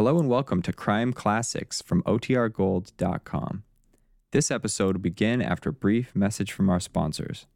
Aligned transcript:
Hello 0.00 0.18
and 0.18 0.30
welcome 0.30 0.62
to 0.62 0.72
Crime 0.72 1.12
Classics 1.12 1.82
from 1.82 2.02
OTRGold.com. 2.04 3.64
This 4.32 4.50
episode 4.50 4.96
will 4.96 5.02
begin 5.02 5.42
after 5.42 5.68
a 5.68 5.74
brief 5.74 6.16
message 6.16 6.52
from 6.52 6.70
our 6.70 6.80
sponsors. 6.80 7.46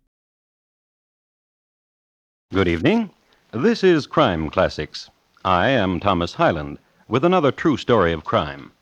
Good 2.52 2.68
evening. 2.68 3.08
This 3.52 3.82
is 3.82 4.06
Crime 4.06 4.50
Classics. 4.50 5.08
I 5.42 5.70
am 5.70 5.98
Thomas 5.98 6.34
Hyland 6.34 6.76
with 7.08 7.24
another 7.24 7.50
true 7.50 7.78
story 7.78 8.12
of 8.12 8.24
crime. 8.24 8.72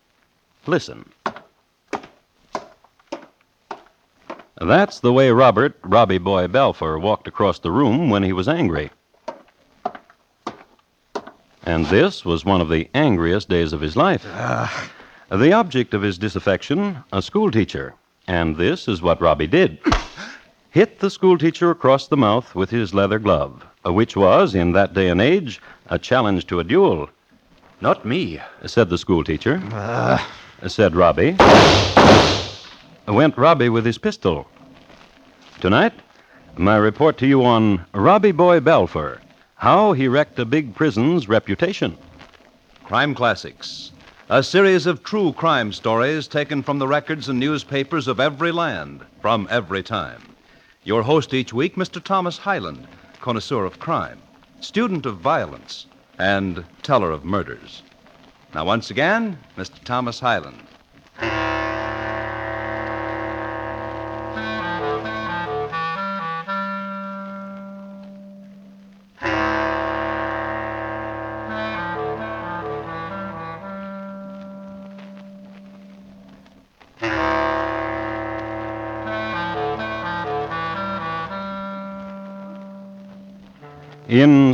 Listen. 0.66 1.08
That's 4.56 4.98
the 4.98 5.12
way 5.12 5.30
Robert, 5.30 5.78
Robbie 5.84 6.18
Boy 6.18 6.48
Balfour, 6.48 6.98
walked 6.98 7.28
across 7.28 7.60
the 7.60 7.70
room 7.70 8.10
when 8.10 8.24
he 8.24 8.32
was 8.32 8.48
angry. 8.48 8.90
And 11.64 11.86
this 11.86 12.24
was 12.24 12.44
one 12.44 12.60
of 12.60 12.68
the 12.68 12.88
angriest 12.92 13.48
days 13.48 13.72
of 13.72 13.80
his 13.80 13.96
life. 13.96 14.24
Ah. 14.26 14.90
The 15.30 15.52
object 15.52 15.94
of 15.94 16.02
his 16.02 16.18
disaffection, 16.18 17.02
a 17.12 17.22
schoolteacher. 17.22 17.94
And 18.26 18.56
this 18.56 18.88
is 18.88 19.00
what 19.00 19.20
Robbie 19.20 19.46
did 19.46 19.78
hit 20.70 20.98
the 20.98 21.10
schoolteacher 21.10 21.70
across 21.70 22.08
the 22.08 22.16
mouth 22.16 22.54
with 22.54 22.70
his 22.70 22.92
leather 22.92 23.18
glove, 23.18 23.64
uh, 23.86 23.92
which 23.92 24.16
was, 24.16 24.54
in 24.54 24.72
that 24.72 24.92
day 24.92 25.08
and 25.08 25.20
age, 25.20 25.60
a 25.86 25.98
challenge 25.98 26.46
to 26.48 26.60
a 26.60 26.64
duel. 26.64 27.08
Not 27.80 28.04
me. 28.04 28.40
Said 28.66 28.90
the 28.90 28.98
schoolteacher. 28.98 29.60
Ah. 29.72 30.30
Said 30.66 30.94
Robbie. 30.94 31.36
Went 33.08 33.36
Robbie 33.38 33.68
with 33.68 33.84
his 33.86 33.98
pistol. 33.98 34.46
Tonight, 35.60 35.94
my 36.56 36.76
report 36.76 37.16
to 37.18 37.26
you 37.26 37.44
on 37.44 37.84
Robbie 37.94 38.32
Boy 38.32 38.60
Balfour. 38.60 39.21
How 39.62 39.92
he 39.92 40.08
wrecked 40.08 40.40
a 40.40 40.44
big 40.44 40.74
prison's 40.74 41.28
reputation. 41.28 41.96
Crime 42.82 43.14
Classics. 43.14 43.92
A 44.28 44.42
series 44.42 44.86
of 44.86 45.04
true 45.04 45.32
crime 45.32 45.72
stories 45.72 46.26
taken 46.26 46.64
from 46.64 46.80
the 46.80 46.88
records 46.88 47.28
and 47.28 47.38
newspapers 47.38 48.08
of 48.08 48.18
every 48.18 48.50
land, 48.50 49.06
from 49.20 49.46
every 49.52 49.84
time. 49.84 50.34
Your 50.82 51.04
host 51.04 51.32
each 51.32 51.52
week, 51.52 51.76
Mr. 51.76 52.02
Thomas 52.02 52.38
Hyland, 52.38 52.88
connoisseur 53.20 53.64
of 53.64 53.78
crime, 53.78 54.20
student 54.58 55.06
of 55.06 55.18
violence, 55.18 55.86
and 56.18 56.64
teller 56.82 57.12
of 57.12 57.24
murders. 57.24 57.84
Now, 58.52 58.64
once 58.64 58.90
again, 58.90 59.38
Mr. 59.56 59.78
Thomas 59.84 60.18
Hyland. 60.18 60.58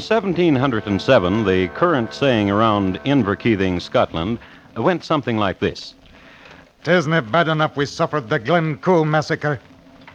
1707, 0.09 1.45
the 1.45 1.69
current 1.75 2.15
saying 2.15 2.51
around 2.51 2.99
Inverkeithing, 3.05 3.79
Scotland, 3.79 4.39
went 4.75 5.05
something 5.05 5.37
like 5.37 5.59
this. 5.59 5.93
Tisn't 6.83 7.13
it 7.13 7.31
bad 7.31 7.47
enough 7.49 7.77
we 7.77 7.85
suffered 7.85 8.31
the 8.31 8.39
Glencoe 8.39 9.05
massacre? 9.05 9.61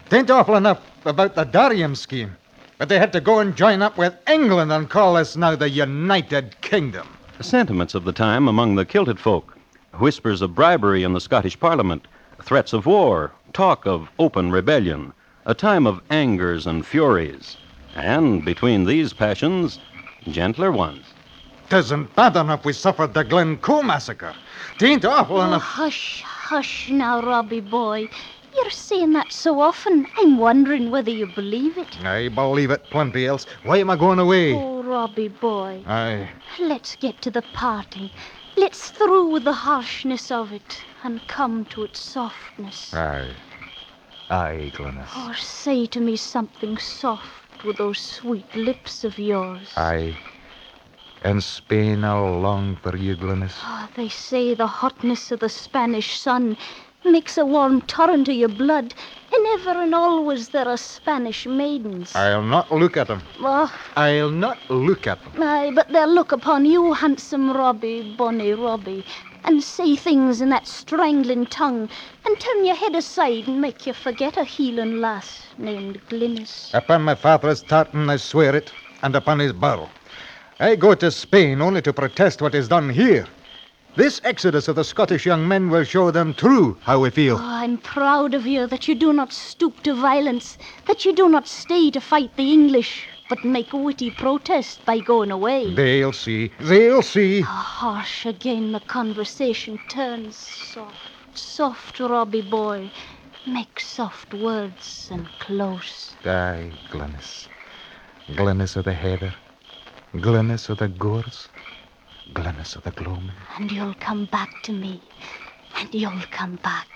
Tain't 0.10 0.32
awful 0.32 0.56
enough 0.56 0.82
about 1.06 1.36
the 1.36 1.44
Darien 1.44 1.96
scheme, 1.96 2.36
but 2.80 2.90
they 2.90 2.98
had 2.98 3.14
to 3.14 3.22
go 3.22 3.38
and 3.38 3.56
join 3.56 3.84
up 3.84 3.96
with 3.96 4.16
England 4.28 4.72
and 4.72 4.90
call 4.90 5.16
us 5.16 5.36
now 5.36 5.56
the 5.56 5.70
United 5.70 6.60
Kingdom. 6.62 7.08
Sentiments 7.40 7.94
of 7.94 8.04
the 8.04 8.12
time 8.12 8.48
among 8.48 8.74
the 8.74 8.86
kilted 8.86 9.20
folk, 9.20 9.56
whispers 10.00 10.42
of 10.42 10.56
bribery 10.56 11.04
in 11.04 11.14
the 11.14 11.22
Scottish 11.22 11.60
Parliament, 11.60 12.08
threats 12.42 12.74
of 12.74 12.88
war, 12.88 13.32
talk 13.54 13.86
of 13.86 14.10
open 14.18 14.50
rebellion, 14.50 15.14
a 15.46 15.54
time 15.54 15.86
of 15.86 16.02
angers 16.10 16.66
and 16.66 16.84
furies, 16.84 17.58
and 17.96 18.44
between 18.44 18.86
these 18.86 19.14
passions, 19.14 19.80
gentler 20.30 20.72
ones. 20.72 21.06
Tisn't 21.70 22.14
bad 22.16 22.36
enough 22.36 22.66
we 22.66 22.74
suffered 22.74 23.14
the 23.14 23.24
Glencoe 23.24 23.82
massacre. 23.82 24.36
Tain't 24.78 25.06
awful 25.06 25.38
Oh, 25.42 25.48
enough. 25.48 25.62
hush, 25.62 26.22
hush 26.22 26.90
now, 26.90 27.22
Robbie 27.22 27.62
boy. 27.62 28.08
You're 28.56 28.70
saying 28.70 29.14
that 29.14 29.32
so 29.32 29.60
often, 29.60 30.06
I'm 30.18 30.38
wondering 30.38 30.92
whether 30.92 31.10
you 31.10 31.26
believe 31.26 31.78
it. 31.78 32.00
I 32.06 32.28
believe 32.28 32.70
it 32.70 32.90
plenty 32.92 33.26
else. 33.26 33.46
Why 33.64 33.78
am 33.78 33.90
I 33.90 33.96
going 33.96 34.20
away? 34.20 34.54
Oh, 34.54 34.84
Robbie 34.84 35.30
boy, 35.30 35.82
Aye. 35.88 36.30
let's 36.60 36.96
get 36.98 37.22
to 37.24 37.32
the 37.32 37.42
parting. 37.54 38.12
Let's 38.56 38.92
through 38.92 39.30
with 39.30 39.46
the 39.46 39.54
harshness 39.54 40.30
of 40.30 40.54
it 40.54 40.82
and 41.04 41.28
come 41.28 41.66
to 41.66 41.84
its 41.84 42.00
softness. 42.00 42.94
Aye. 42.94 43.32
Aye, 44.30 44.72
Glennis. 44.76 45.28
Or 45.28 45.34
say 45.36 45.86
to 45.88 46.00
me 46.00 46.16
something 46.16 46.78
soft 46.78 47.43
with 47.64 47.78
those 47.78 48.00
sweet 48.00 48.56
lips 48.56 49.04
of 49.04 49.18
yours. 49.18 49.74
Aye. 49.78 50.14
And 51.24 51.42
Spain 51.42 52.04
I'll 52.04 52.40
long 52.42 52.76
for 52.76 52.98
you, 52.98 53.16
Glennis. 53.16 53.54
Ah, 53.62 53.90
they 53.96 54.10
say 54.10 54.54
the 54.54 54.68
hotness 54.68 55.32
of 55.32 55.40
the 55.40 55.50
Spanish 55.50 56.20
sun 56.20 56.58
makes 57.06 57.38
a 57.38 57.46
warm 57.46 57.82
torrent 57.82 58.28
of 58.28 58.36
your 58.36 58.50
blood, 58.50 58.94
and 59.34 59.48
ever 59.60 59.82
and 59.82 59.96
always 59.96 60.50
there 60.50 60.68
are 60.68 60.78
Spanish 60.78 61.46
maidens. 61.46 62.16
I'll 62.16 62.44
not 62.44 62.72
look 62.72 62.98
at 62.98 63.08
them. 63.08 63.22
Oh, 63.40 63.74
I'll 63.96 64.30
not 64.30 64.60
look 64.70 65.08
at 65.08 65.24
them. 65.24 65.42
aye, 65.42 65.72
but 65.74 65.92
they'll 65.92 66.14
look 66.14 66.32
upon 66.32 66.66
you, 66.66 66.94
handsome 66.94 67.52
Robbie, 67.52 68.02
bonny 68.02 68.54
Robbie, 68.54 69.04
and 69.44 69.64
say 69.64 69.96
things 69.96 70.42
in 70.42 70.50
that 70.50 70.68
strangling 70.68 71.46
tongue, 71.46 71.90
and 72.26 72.40
turn 72.40 72.66
your 72.66 72.76
head 72.76 72.96
aside 72.96 73.48
and 73.48 73.62
make 73.62 73.86
you 73.86 73.94
forget 73.94 74.38
a 74.38 74.44
healing 74.44 75.00
lass 75.02 75.44
named 75.58 76.00
Glynis. 76.10 76.74
Upon 76.74 77.02
my 77.04 77.16
father's 77.16 77.62
tartan, 77.62 78.10
I 78.10 78.18
swear 78.18 78.56
it, 78.56 78.72
and 79.02 79.16
upon 79.16 79.40
his 79.40 79.54
barrel. 79.54 79.90
I 80.60 80.76
go 80.76 80.96
to 80.96 81.12
Spain 81.12 81.62
only 81.62 81.82
to 81.82 81.94
protest 81.94 82.42
what 82.42 82.56
is 82.56 82.68
done 82.68 82.90
here. 82.90 83.28
This 83.96 84.22
exodus 84.24 84.68
of 84.68 84.76
the 84.76 84.84
Scottish 84.84 85.26
young 85.26 85.48
men 85.48 85.70
will 85.70 85.84
show 85.84 86.10
them 86.10 86.34
true 86.34 86.78
how 86.82 87.00
we 87.00 87.12
feel. 87.12 87.38
Oh, 87.40 87.44
I'm 87.44 87.78
proud 87.78 88.34
of 88.34 88.48
you 88.48 88.66
that 88.68 88.88
you 88.88 88.96
do 88.96 89.14
not 89.14 89.32
stoop 89.32 89.84
to 89.84 89.94
violence, 89.94 90.58
that 90.88 91.06
you 91.06 91.14
do 91.14 91.30
not 91.30 91.48
stay 91.48 91.92
to 91.92 92.02
fight 92.02 92.36
the 92.36 92.52
English, 92.52 93.08
but 93.30 93.44
make 93.44 93.74
witty 93.74 94.10
protest 94.12 94.86
by 94.86 95.00
going 95.00 95.32
away. 95.32 95.70
They'll 95.70 96.14
see. 96.14 96.52
They'll 96.60 97.02
see. 97.02 97.44
Ah, 97.44 97.46
harsh 97.80 98.26
again 98.26 98.72
the 98.72 98.80
conversation 98.80 99.80
turns. 99.88 100.36
Soft, 100.36 101.38
soft, 101.38 102.00
Robbie 102.00 102.42
boy. 102.42 102.90
Make 103.46 103.80
soft 103.80 104.34
words 104.34 105.10
and 105.12 105.28
close. 105.40 106.16
Aye, 106.26 106.72
Glennis. 106.90 107.48
Glennis 108.32 108.76
of 108.76 108.86
the 108.86 108.94
heather. 108.94 109.34
Glennis 110.16 110.70
of 110.70 110.78
the 110.78 110.88
gorse. 110.88 111.50
Glennis 112.34 112.76
of 112.76 112.84
the 112.84 112.92
gloaming. 112.92 113.36
And 113.58 113.72
you'll 113.72 113.96
come 113.96 114.26
back 114.26 114.62
to 114.64 114.72
me. 114.72 115.02
And 115.78 115.94
you'll 115.94 116.24
come 116.32 116.56
back. 116.58 116.88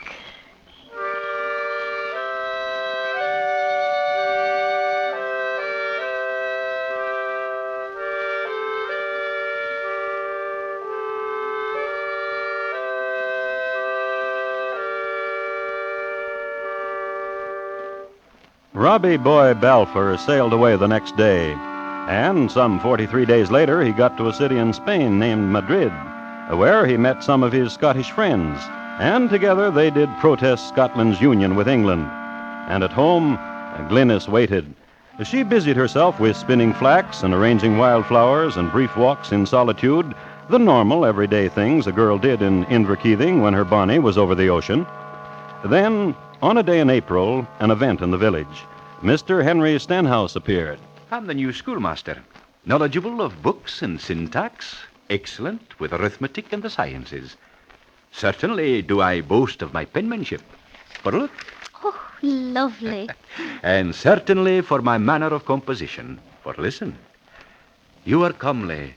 Robbie 18.77 19.17
Boy 19.17 19.55
Balfour 19.55 20.19
sailed 20.19 20.53
away 20.53 20.75
the 20.75 20.87
next 20.87 21.17
day, 21.17 21.53
and 22.07 22.51
some 22.51 22.79
43 22.79 23.25
days 23.25 23.49
later 23.49 23.83
he 23.83 23.91
got 23.91 24.15
to 24.17 24.27
a 24.27 24.33
city 24.33 24.59
in 24.59 24.71
Spain 24.71 25.17
named 25.17 25.51
Madrid, 25.51 25.91
where 26.51 26.85
he 26.85 26.95
met 26.95 27.23
some 27.23 27.41
of 27.41 27.51
his 27.51 27.73
Scottish 27.73 28.11
friends, 28.11 28.59
and 28.99 29.31
together 29.31 29.71
they 29.71 29.89
did 29.89 30.15
protest 30.19 30.69
Scotland's 30.69 31.19
union 31.19 31.55
with 31.55 31.67
England. 31.67 32.05
And 32.69 32.83
at 32.83 32.93
home, 32.93 33.37
Glynis 33.89 34.27
waited. 34.27 34.71
She 35.23 35.41
busied 35.41 35.75
herself 35.75 36.19
with 36.19 36.37
spinning 36.37 36.71
flax 36.71 37.23
and 37.23 37.33
arranging 37.33 37.79
wildflowers 37.79 38.57
and 38.57 38.71
brief 38.71 38.95
walks 38.95 39.31
in 39.31 39.47
solitude, 39.47 40.13
the 40.51 40.59
normal 40.59 41.03
everyday 41.03 41.49
things 41.49 41.87
a 41.87 41.91
girl 41.91 42.19
did 42.19 42.43
in 42.43 42.63
Inverkeithing 42.65 43.41
when 43.41 43.55
her 43.55 43.65
bonnie 43.65 43.97
was 43.97 44.19
over 44.19 44.35
the 44.35 44.49
ocean. 44.49 44.85
Then, 45.65 46.15
on 46.39 46.59
a 46.59 46.63
day 46.63 46.79
in 46.79 46.91
April, 46.91 47.47
an 47.59 47.71
event 47.71 48.01
in 48.01 48.11
the 48.11 48.17
village. 48.17 48.65
Mr. 49.01 49.43
Henry 49.43 49.77
Stenhouse 49.79 50.35
appeared. 50.35 50.79
I'm 51.11 51.27
the 51.27 51.33
new 51.33 51.53
schoolmaster, 51.53 52.17
knowledgeable 52.65 53.21
of 53.21 53.41
books 53.43 53.81
and 53.81 53.99
syntax, 54.01 54.75
excellent 55.09 55.79
with 55.79 55.93
arithmetic 55.93 56.51
and 56.51 56.63
the 56.63 56.69
sciences. 56.69 57.35
Certainly 58.11 58.81
do 58.81 59.01
I 59.01 59.21
boast 59.21 59.61
of 59.61 59.73
my 59.73 59.85
penmanship. 59.85 60.41
For 61.03 61.11
look, 61.11 61.31
Oh, 61.83 61.95
lovely. 62.23 63.07
and 63.63 63.93
certainly 63.93 64.61
for 64.61 64.81
my 64.81 64.97
manner 64.97 65.27
of 65.27 65.45
composition. 65.45 66.19
For 66.43 66.55
listen, 66.57 66.97
you 68.03 68.23
are 68.23 68.33
comely, 68.33 68.95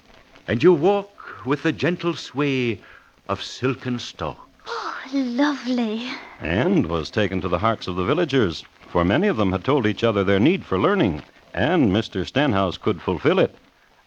and 0.48 0.62
you 0.62 0.72
walk 0.72 1.44
with 1.44 1.62
the 1.62 1.72
gentle 1.72 2.14
sway 2.14 2.80
of 3.28 3.42
silken 3.42 3.98
stalk. 3.98 4.48
Oh, 4.66 4.96
lovely. 5.12 6.08
and 6.40 6.86
was 6.86 7.10
taken 7.10 7.40
to 7.42 7.48
the 7.48 7.58
hearts 7.58 7.86
of 7.86 7.96
the 7.96 8.04
villagers, 8.04 8.64
for 8.90 9.04
many 9.04 9.28
of 9.28 9.36
them 9.36 9.52
had 9.52 9.64
told 9.64 9.86
each 9.86 10.02
other 10.02 10.24
their 10.24 10.40
need 10.40 10.64
for 10.64 10.78
learning, 10.78 11.22
and 11.54 11.92
Mr. 11.92 12.26
Stenhouse 12.26 12.76
could 12.76 13.00
fulfill 13.00 13.38
it. 13.38 13.54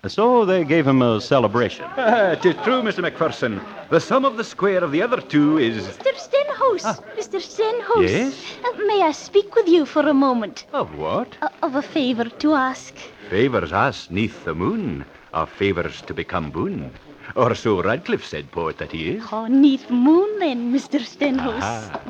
So 0.07 0.44
they 0.44 0.65
gave 0.65 0.85
him 0.85 1.01
a 1.01 1.21
celebration. 1.21 1.85
Ah, 1.97 2.35
'tis 2.41 2.56
true, 2.63 2.81
Mr. 2.81 3.00
McPherson. 3.09 3.62
The 3.89 4.01
sum 4.01 4.25
of 4.25 4.35
the 4.35 4.44
square 4.44 4.83
of 4.83 4.91
the 4.91 5.01
other 5.01 5.21
two 5.21 5.57
is. 5.57 5.88
Mr. 5.88 6.18
Stenhouse, 6.18 7.00
Mr. 7.18 7.39
Stenhouse. 7.41 8.12
Yes? 8.12 8.57
Uh, 8.65 8.77
may 8.85 9.01
I 9.01 9.12
speak 9.13 9.56
with 9.56 9.68
you 9.69 9.85
for 9.85 10.01
a 10.01 10.13
moment? 10.13 10.65
Of 10.74 10.97
what? 10.97 11.38
Uh, 11.41 11.47
of 11.62 11.75
a 11.75 11.81
favor 11.81 12.25
to 12.25 12.53
ask. 12.53 12.94
Favors 13.30 13.71
us 13.71 14.09
neath 14.09 14.44
the 14.44 14.53
moon 14.53 15.06
are 15.33 15.47
favors 15.47 16.01
to 16.01 16.13
become 16.13 16.51
boon. 16.51 16.91
Or 17.38 17.56
so 17.56 17.81
Radcliffe 17.81 18.25
said, 18.25 18.51
poet 18.51 18.77
that 18.80 18.91
he 18.91 19.12
is. 19.12 19.24
Oh, 19.31 19.47
neath 19.47 19.89
moon 19.89 20.39
then, 20.39 20.74
Mr. 20.74 21.00
Stenhouse. 21.00 21.63
Ah. 21.63 22.01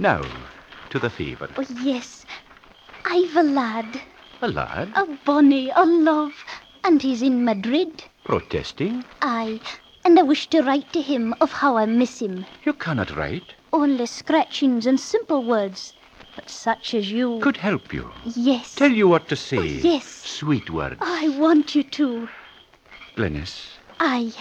Now, 0.00 0.22
to 0.88 0.98
the 0.98 1.10
fever. 1.10 1.50
Oh, 1.58 1.66
yes. 1.82 2.24
I've 3.04 3.36
a 3.36 3.42
lad, 3.42 4.00
A 4.40 4.48
lad 4.48 4.90
a 4.94 5.04
bonny, 5.26 5.68
a 5.76 5.84
love, 5.84 6.32
and 6.82 7.02
he's 7.02 7.20
in 7.20 7.44
Madrid. 7.44 8.04
protesting. 8.24 9.04
Aye, 9.20 9.60
and 10.02 10.18
I 10.18 10.22
wish 10.22 10.46
to 10.48 10.62
write 10.62 10.90
to 10.94 11.02
him 11.02 11.34
of 11.42 11.52
how 11.52 11.76
I 11.76 11.84
miss 11.84 12.22
him. 12.22 12.46
You 12.64 12.72
cannot 12.72 13.14
write. 13.14 13.52
Only 13.74 14.06
scratchings 14.06 14.86
and 14.86 14.98
simple 14.98 15.44
words, 15.44 15.92
but 16.34 16.48
such 16.48 16.94
as 16.94 17.12
you. 17.12 17.38
Could 17.42 17.58
help 17.58 17.92
you. 17.92 18.10
Yes. 18.24 18.74
Tell 18.74 18.90
you 18.90 19.06
what 19.06 19.28
to 19.28 19.34
oh, 19.34 19.36
say. 19.36 19.58
Oh, 19.58 19.62
yes. 19.62 20.06
Sweet 20.06 20.70
words. 20.70 20.96
I 21.02 21.28
want 21.28 21.74
you 21.74 21.82
to. 21.82 22.26
Glennis, 23.16 23.76
Aye. 23.98 24.32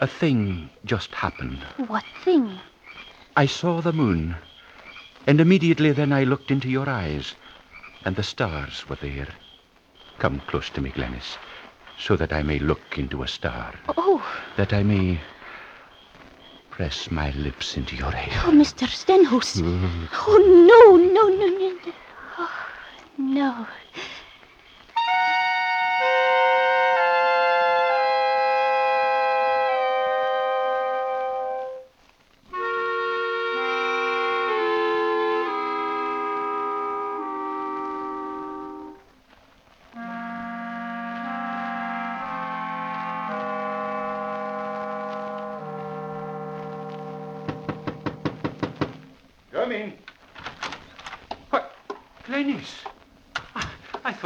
a 0.00 0.06
thing 0.06 0.68
just 0.84 1.14
happened. 1.14 1.60
What 1.86 2.04
thing? 2.22 2.58
I 3.36 3.46
saw 3.46 3.80
the 3.80 3.92
moon, 3.92 4.34
and 5.30 5.40
immediately 5.40 5.92
then 5.92 6.12
I 6.12 6.24
looked 6.24 6.50
into 6.50 6.68
your 6.68 6.90
eyes, 6.90 7.34
and 8.04 8.16
the 8.16 8.22
stars 8.24 8.88
were 8.88 8.96
there. 8.96 9.28
Come 10.18 10.40
close 10.48 10.68
to 10.70 10.80
me, 10.80 10.90
Glennis, 10.90 11.36
so 12.00 12.16
that 12.16 12.32
I 12.32 12.42
may 12.42 12.58
look 12.58 12.98
into 12.98 13.22
a 13.22 13.28
star, 13.28 13.72
Oh, 13.96 14.20
that 14.56 14.72
I 14.72 14.82
may 14.82 15.20
press 16.72 17.12
my 17.12 17.30
lips 17.30 17.76
into 17.76 17.94
your 17.94 18.10
hair. 18.10 18.42
oh, 18.44 18.50
Mr. 18.50 18.88
Stenhouse. 18.88 19.60
Mm. 19.60 20.08
Oh, 20.26 20.66
no, 20.68 20.96
no, 20.96 21.28
no, 21.28 21.46
no. 21.46 21.68
no. 21.86 21.92
Oh, 22.36 22.66
no. 23.16 23.66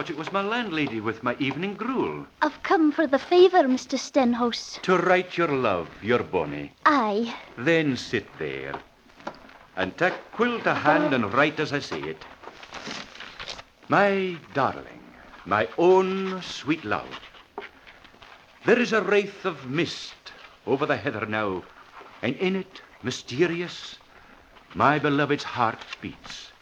Thought 0.04 0.10
it 0.10 0.18
was 0.18 0.32
my 0.32 0.42
landlady 0.42 1.00
with 1.00 1.22
my 1.22 1.34
evening 1.38 1.72
gruel. 1.72 2.26
I've 2.42 2.62
come 2.62 2.92
for 2.92 3.06
the 3.06 3.18
favor, 3.18 3.62
Mr. 3.62 3.98
Stenhouse. 3.98 4.78
To 4.82 4.98
write 4.98 5.38
your 5.38 5.48
love, 5.48 5.88
your 6.02 6.22
bonny. 6.22 6.72
Aye. 6.84 7.34
Then 7.56 7.96
sit 7.96 8.26
there 8.38 8.74
and 9.76 9.96
take 9.96 10.12
quill 10.32 10.60
to 10.60 10.74
hand 10.74 11.14
and 11.14 11.32
write 11.32 11.58
as 11.58 11.72
I 11.72 11.78
say 11.78 12.00
it. 12.02 12.22
My 13.88 14.36
darling, 14.52 15.00
my 15.46 15.68
own 15.78 16.42
sweet 16.42 16.84
love, 16.84 17.08
there 18.66 18.78
is 18.78 18.92
a 18.92 19.00
wraith 19.00 19.46
of 19.46 19.70
mist 19.70 20.32
over 20.66 20.84
the 20.84 20.98
heather 20.98 21.24
now, 21.24 21.62
and 22.20 22.36
in 22.36 22.56
it, 22.56 22.82
mysterious, 23.02 23.96
my 24.74 24.98
beloved's 24.98 25.44
heart 25.44 25.80
beats. 26.02 26.52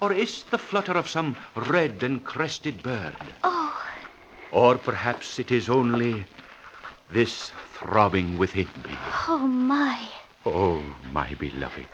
Or 0.00 0.12
is 0.14 0.44
the 0.44 0.56
flutter 0.56 0.92
of 0.92 1.08
some 1.08 1.36
red 1.54 2.02
and 2.02 2.24
crested 2.24 2.82
bird? 2.82 3.14
Oh, 3.44 3.76
Or 4.50 4.76
perhaps 4.78 5.38
it 5.38 5.50
is 5.52 5.68
only 5.68 6.24
this 7.12 7.52
throbbing 7.74 8.38
within 8.38 8.68
me. 8.86 8.96
oh, 9.28 9.38
my. 9.38 9.98
Oh, 10.46 10.82
my 11.12 11.34
beloved, 11.34 11.86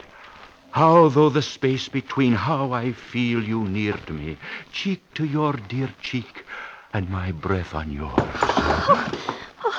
how 0.71 1.09
though 1.09 1.31
the 1.31 1.43
space 1.43 1.89
between, 1.89 2.33
how 2.33 2.71
I 2.71 2.93
feel 2.93 3.43
you 3.43 3.65
near 3.65 3.95
to 3.95 4.13
me, 4.13 4.37
cheek 4.73 5.03
to 5.15 5.25
your 5.25 5.55
dear 5.55 5.91
cheek, 6.01 6.45
and 6.93 7.11
my 7.11 7.33
breath 7.33 7.75
on 7.75 7.91
yours. 7.91 8.13
Oh, 8.17 9.11
oh, 9.65 9.75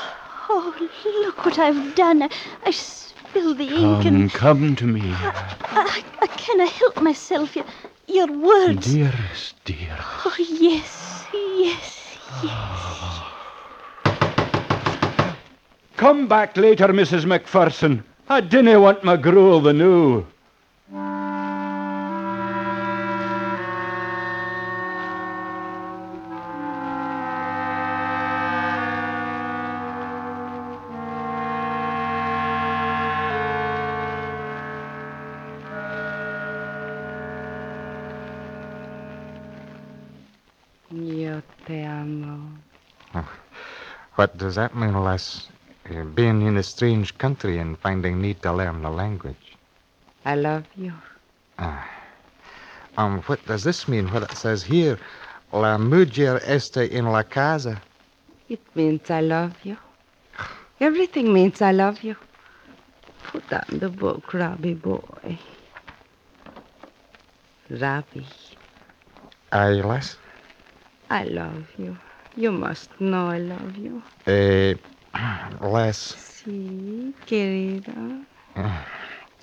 oh 0.50 0.89
look 1.23 1.45
what 1.45 1.57
I've 1.59 1.95
done. 1.95 2.23
I, 2.23 2.30
I 2.65 2.71
spilled 2.71 3.57
the 3.57 3.69
ink 3.69 4.03
Come, 4.03 4.07
and 4.07 4.31
come 4.33 4.75
to 4.75 4.85
me, 4.85 5.01
I, 5.06 5.56
I 5.71 6.03
I 6.23 6.27
cannot 6.27 6.69
help 6.69 7.01
myself. 7.01 7.56
Your, 7.56 7.65
your 8.07 8.31
words. 8.31 8.94
dearest 8.94 9.56
dear. 9.65 9.98
Oh, 10.00 10.36
yes, 10.38 11.27
yes, 11.33 12.18
yes. 12.44 13.21
Come 15.98 16.27
back 16.27 16.56
later, 16.57 16.88
Mrs. 16.88 17.25
McPherson. 17.25 18.04
I 18.30 18.42
dinna 18.42 18.80
want 18.80 19.04
my 19.04 19.18
gruel 19.18 19.62
the 19.62 19.74
new. 19.74 20.25
Yo 40.92 41.42
te 41.66 41.84
amo. 41.84 42.39
What 44.16 44.38
does 44.38 44.56
that 44.56 44.73
mean, 44.76 44.94
Les? 45.04 45.47
Uh, 45.90 46.04
being 46.04 46.42
in 46.42 46.57
a 46.57 46.64
strange 46.64 47.18
country 47.18 47.59
and 47.59 47.78
finding 47.80 48.21
need 48.21 48.42
to 48.42 48.54
learn 48.54 48.81
the 48.81 48.90
language. 48.90 49.56
I 50.26 50.35
love 50.35 50.66
you. 50.76 50.94
Ah. 51.59 51.90
Um, 52.97 53.21
what 53.23 53.45
does 53.45 53.64
this 53.64 53.88
mean? 53.88 54.07
What 54.11 54.23
it 54.23 54.31
says 54.38 54.64
here? 54.64 54.97
La 55.52 55.78
mujer 55.78 56.40
está 56.45 56.90
en 56.92 57.11
la 57.11 57.23
casa. 57.23 57.81
It 58.50 58.61
means 58.76 59.09
I 59.09 59.21
love 59.21 59.54
you. 59.64 59.78
Everything 60.80 61.33
means 61.33 61.61
I 61.61 61.71
love 61.71 62.04
you. 62.04 62.16
Put 63.31 63.50
down 63.50 63.80
the 63.80 63.90
book, 63.90 64.33
Robbie 64.33 64.73
boy. 64.73 65.38
Robbie, 67.69 68.26
Aye, 69.52 69.81
Les? 69.81 70.18
I 71.09 71.23
love 71.23 71.66
you. 71.78 71.97
You 72.35 72.52
must 72.52 72.90
know 72.99 73.30
I 73.30 73.40
love 73.40 73.76
you. 73.78 74.02
Uh, 74.28 74.76
Les, 75.61 76.16
Sí, 76.18 77.14
querida. 77.26 77.94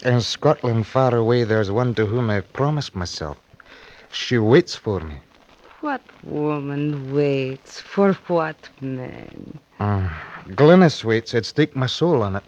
in 0.05 0.21
Scotland 0.21 0.87
far 0.87 1.15
away, 1.15 1.45
there's 1.45 1.71
one 1.71 1.95
to 1.95 2.07
whom 2.07 2.31
I've 2.31 2.53
promised 2.53 2.95
myself. 2.95 3.37
She 4.13 4.39
waits 4.39 4.75
for 4.77 5.01
me. 5.01 5.17
What 5.81 6.03
woman 6.23 7.15
waits 7.15 7.81
for 7.81 8.13
what 8.29 8.69
man? 8.81 9.59
Uh, 9.81 10.09
Glennis 10.55 11.05
waits. 11.05 11.35
I'd 11.35 11.47
stake 11.47 11.75
my 11.77 11.87
soul 11.87 12.23
on 12.23 12.37
it. 12.37 12.45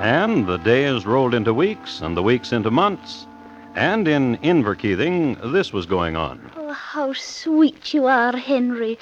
And 0.00 0.46
the 0.46 0.58
days 0.58 1.06
rolled 1.06 1.34
into 1.34 1.54
weeks, 1.54 2.00
and 2.00 2.16
the 2.16 2.22
weeks 2.22 2.52
into 2.52 2.70
months. 2.70 3.26
And 3.74 4.06
in 4.06 4.36
Inverkeithing, 4.38 5.52
this 5.52 5.72
was 5.72 5.86
going 5.86 6.16
on. 6.16 6.50
Oh, 6.56 6.72
how 6.72 7.12
sweet 7.14 7.92
you 7.94 8.06
are, 8.06 8.36
Henry. 8.36 8.98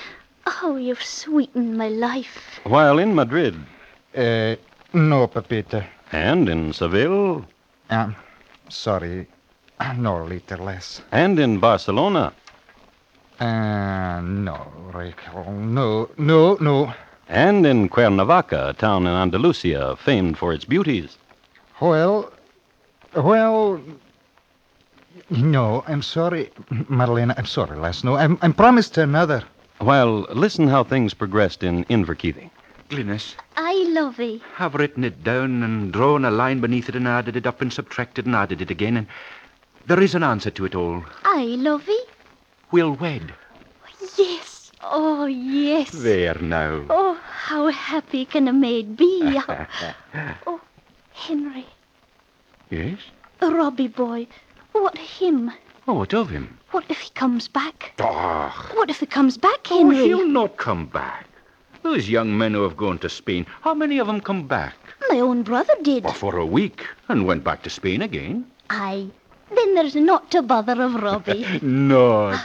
Oh, 0.62 0.76
you've 0.76 1.02
sweetened 1.02 1.76
my 1.76 1.88
life. 1.88 2.60
While 2.64 2.98
in 2.98 3.14
Madrid 3.14 3.54
Uh, 4.16 4.54
no, 4.92 5.26
Pepita. 5.26 5.84
and 6.12 6.48
in 6.48 6.72
Seville 6.72 7.44
Um, 7.90 8.14
sorry. 8.68 9.26
No, 9.96 10.22
little 10.24 10.64
less. 10.64 11.02
and 11.12 11.38
in 11.38 11.58
Barcelona 11.58 12.32
Uh, 13.40 14.20
no, 14.22 14.66
Rachel. 14.92 15.50
No, 15.52 16.08
no, 16.18 16.56
no. 16.60 16.92
And 17.28 17.64
in 17.66 17.88
Cuernavaca, 17.88 18.69
a 18.71 18.73
town 18.75 19.07
in 19.07 19.12
Andalusia 19.12 19.97
famed 19.97 20.38
for 20.38 20.52
its 20.52 20.64
beauties. 20.64 21.16
Well, 21.81 22.33
well, 23.14 23.81
no, 25.31 25.85
I'm 25.87 26.02
sorry, 26.02 26.50
Madalena. 26.88 27.35
I'm 27.37 27.47
sorry, 27.47 27.76
lass. 27.78 28.04
No, 28.04 28.16
I'm, 28.16 28.38
I'm 28.43 28.52
promised 28.52 28.95
to 28.95 29.02
another. 29.02 29.43
Well, 29.81 30.26
listen 30.33 30.69
how 30.69 30.85
things 30.85 31.14
progressed 31.14 31.62
in 31.62 31.85
Inverkeithing. 31.87 32.50
Glynis, 32.90 33.35
I 33.57 33.75
love 33.88 34.19
thee. 34.19 34.43
I've 34.59 34.75
written 34.75 35.04
it 35.04 35.25
down 35.25 35.62
and 35.62 35.93
drawn 35.93 36.25
a 36.25 36.31
line 36.31 36.61
beneath 36.61 36.88
it 36.88 36.95
and 36.97 37.09
added 37.09 37.35
it 37.37 37.47
up 37.47 37.61
and 37.62 37.73
subtracted 37.73 38.26
and 38.26 38.37
added 38.37 38.61
it 38.61 38.71
again, 38.71 38.97
and 38.99 39.07
there 39.87 40.00
is 40.00 40.14
an 40.14 40.23
answer 40.23 40.50
to 40.50 40.64
it 40.64 40.75
all. 40.75 41.02
I 41.25 41.45
love 41.45 41.87
thee. 41.87 42.04
We'll 42.71 42.93
wed. 42.93 43.33
Yes. 44.19 44.71
Oh, 44.83 45.25
yes. 45.25 45.90
There 45.90 46.35
now. 46.40 46.85
Oh, 46.90 47.13
how 47.44 47.68
happy 47.68 48.24
can 48.24 48.48
a 48.48 48.52
maid 48.54 48.96
be? 48.96 49.20
oh, 50.46 50.60
Henry, 51.12 51.66
Yes? 52.70 52.98
Robbie 53.42 53.88
boy, 53.88 54.26
what 54.72 54.96
him? 54.96 55.52
Oh, 55.86 55.92
what 55.92 56.14
of 56.14 56.30
him? 56.30 56.58
What 56.70 56.86
if 56.88 57.00
he 57.00 57.10
comes 57.10 57.46
back? 57.46 57.92
Ah, 58.00 58.70
What 58.72 58.88
if 58.88 59.00
he 59.00 59.06
comes 59.06 59.36
back, 59.36 59.66
oh, 59.70 59.76
Henry? 59.78 59.96
he'll 60.04 60.26
not 60.26 60.56
come 60.56 60.86
back. 60.86 61.28
Those 61.82 62.08
young 62.08 62.38
men 62.38 62.54
who 62.54 62.62
have 62.62 62.78
gone 62.78 62.98
to 63.00 63.10
Spain, 63.10 63.44
how 63.60 63.74
many 63.74 63.98
of 63.98 64.06
them 64.06 64.22
come 64.22 64.46
back? 64.48 64.74
My 65.10 65.20
own 65.20 65.42
brother 65.42 65.74
did. 65.82 66.06
Oh, 66.06 66.12
for 66.12 66.38
a 66.38 66.46
week, 66.46 66.86
and 67.08 67.26
went 67.26 67.44
back 67.44 67.62
to 67.64 67.68
Spain 67.70 68.00
again. 68.00 68.46
Aye. 68.70 69.06
Then 69.54 69.74
there's 69.74 69.94
not 69.94 70.30
to 70.30 70.40
bother 70.40 70.80
of 70.82 70.94
Robbie. 70.94 71.44
Not. 71.62 72.42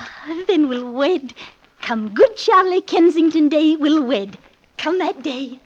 then 0.48 0.68
we'll 0.68 0.92
wed. 0.92 1.34
Come 1.82 2.14
good 2.14 2.36
Charlie 2.36 2.82
Kensington 2.82 3.48
Day, 3.48 3.78
we'll 3.78 4.04
wed. 4.04 4.38
Come 4.80 4.98
that 5.00 5.22
day. 5.22 5.60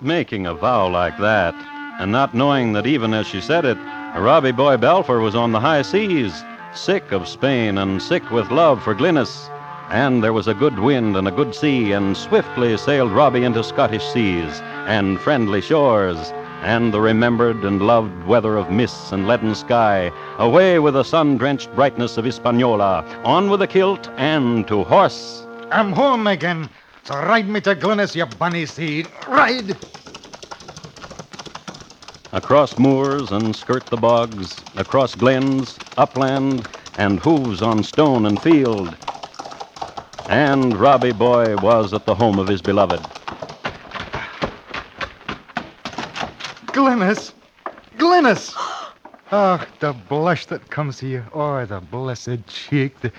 Making 0.00 0.46
a 0.46 0.54
vow 0.54 0.86
like 0.88 1.18
that, 1.18 1.52
and 1.98 2.12
not 2.12 2.32
knowing 2.32 2.74
that 2.74 2.86
even 2.86 3.12
as 3.12 3.26
she 3.26 3.40
said 3.40 3.64
it, 3.64 3.76
Robbie 4.16 4.52
Boy 4.52 4.76
Balfour 4.76 5.18
was 5.18 5.34
on 5.34 5.50
the 5.50 5.58
high 5.58 5.82
seas, 5.82 6.44
sick 6.74 7.12
of 7.12 7.28
Spain 7.28 7.78
and 7.78 8.00
sick 8.00 8.30
with 8.30 8.50
love 8.50 8.82
for 8.82 8.94
Glynis. 8.94 9.48
And 9.90 10.22
there 10.22 10.32
was 10.32 10.48
a 10.48 10.54
good 10.54 10.78
wind 10.78 11.16
and 11.16 11.26
a 11.26 11.32
good 11.32 11.54
sea, 11.54 11.92
and 11.92 12.16
swiftly 12.16 12.76
sailed 12.76 13.10
Robbie 13.10 13.44
into 13.44 13.64
Scottish 13.64 14.04
seas 14.04 14.60
and 14.86 15.18
friendly 15.20 15.62
shores, 15.62 16.32
and 16.62 16.92
the 16.92 17.00
remembered 17.00 17.64
and 17.64 17.80
loved 17.80 18.24
weather 18.24 18.56
of 18.56 18.70
mists 18.70 19.12
and 19.12 19.26
leaden 19.26 19.54
sky, 19.54 20.12
away 20.38 20.78
with 20.78 20.94
the 20.94 21.04
sun 21.04 21.38
drenched 21.38 21.74
brightness 21.74 22.18
of 22.18 22.24
Hispaniola, 22.24 23.04
on 23.24 23.48
with 23.48 23.60
the 23.60 23.66
kilt 23.66 24.10
and 24.16 24.66
to 24.68 24.84
horse. 24.84 25.46
I'm 25.70 25.92
home 25.92 26.26
again. 26.26 26.68
So 27.04 27.14
ride 27.14 27.48
me 27.48 27.60
to 27.62 27.74
Glennis, 27.74 28.14
you 28.14 28.26
bunny 28.26 28.66
seed. 28.66 29.08
Ride! 29.26 29.74
Across 32.32 32.78
moors 32.78 33.32
and 33.32 33.56
skirt 33.56 33.86
the 33.86 33.96
bogs, 33.96 34.56
across 34.76 35.14
glens, 35.14 35.78
upland, 35.96 36.68
and 36.98 37.18
hooves 37.20 37.62
on 37.62 37.82
stone 37.82 38.26
and 38.26 38.40
field. 38.42 38.94
And 40.28 40.76
Robbie 40.76 41.12
Boy 41.12 41.56
was 41.56 41.94
at 41.94 42.04
the 42.04 42.14
home 42.14 42.38
of 42.38 42.46
his 42.46 42.60
beloved. 42.60 43.00
Glennis! 46.66 47.32
Glennis! 47.96 48.54
Oh, 49.32 49.66
the 49.80 49.94
blush 49.94 50.44
that 50.46 50.68
comes 50.68 51.00
here. 51.00 51.26
Oh, 51.32 51.64
the 51.64 51.80
blessed 51.80 52.46
cheek, 52.46 53.00
the 53.00 53.10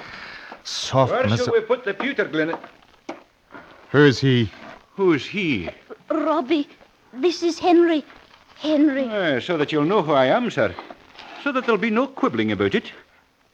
softness. 0.63 1.29
Where 1.29 1.37
shall 1.37 1.53
we 1.53 1.61
put 1.61 1.83
the 1.83 1.95
pewter, 1.95 2.25
Glennet? 2.25 2.59
Who's 3.91 4.19
he? 4.19 4.51
Who's 4.95 5.25
he? 5.25 5.69
Robbie, 6.11 6.67
this 7.11 7.41
is 7.41 7.57
Henry. 7.57 8.05
Henry. 8.59 9.07
Ah, 9.09 9.39
so 9.39 9.57
that 9.57 9.71
you'll 9.71 9.85
know 9.85 10.01
who 10.01 10.11
I 10.11 10.25
am, 10.25 10.51
sir. 10.51 10.75
So 11.43 11.51
that 11.51 11.65
there'll 11.65 11.79
be 11.79 11.89
no 11.89 12.07
quibbling 12.07 12.51
about 12.51 12.75
it. 12.75 12.91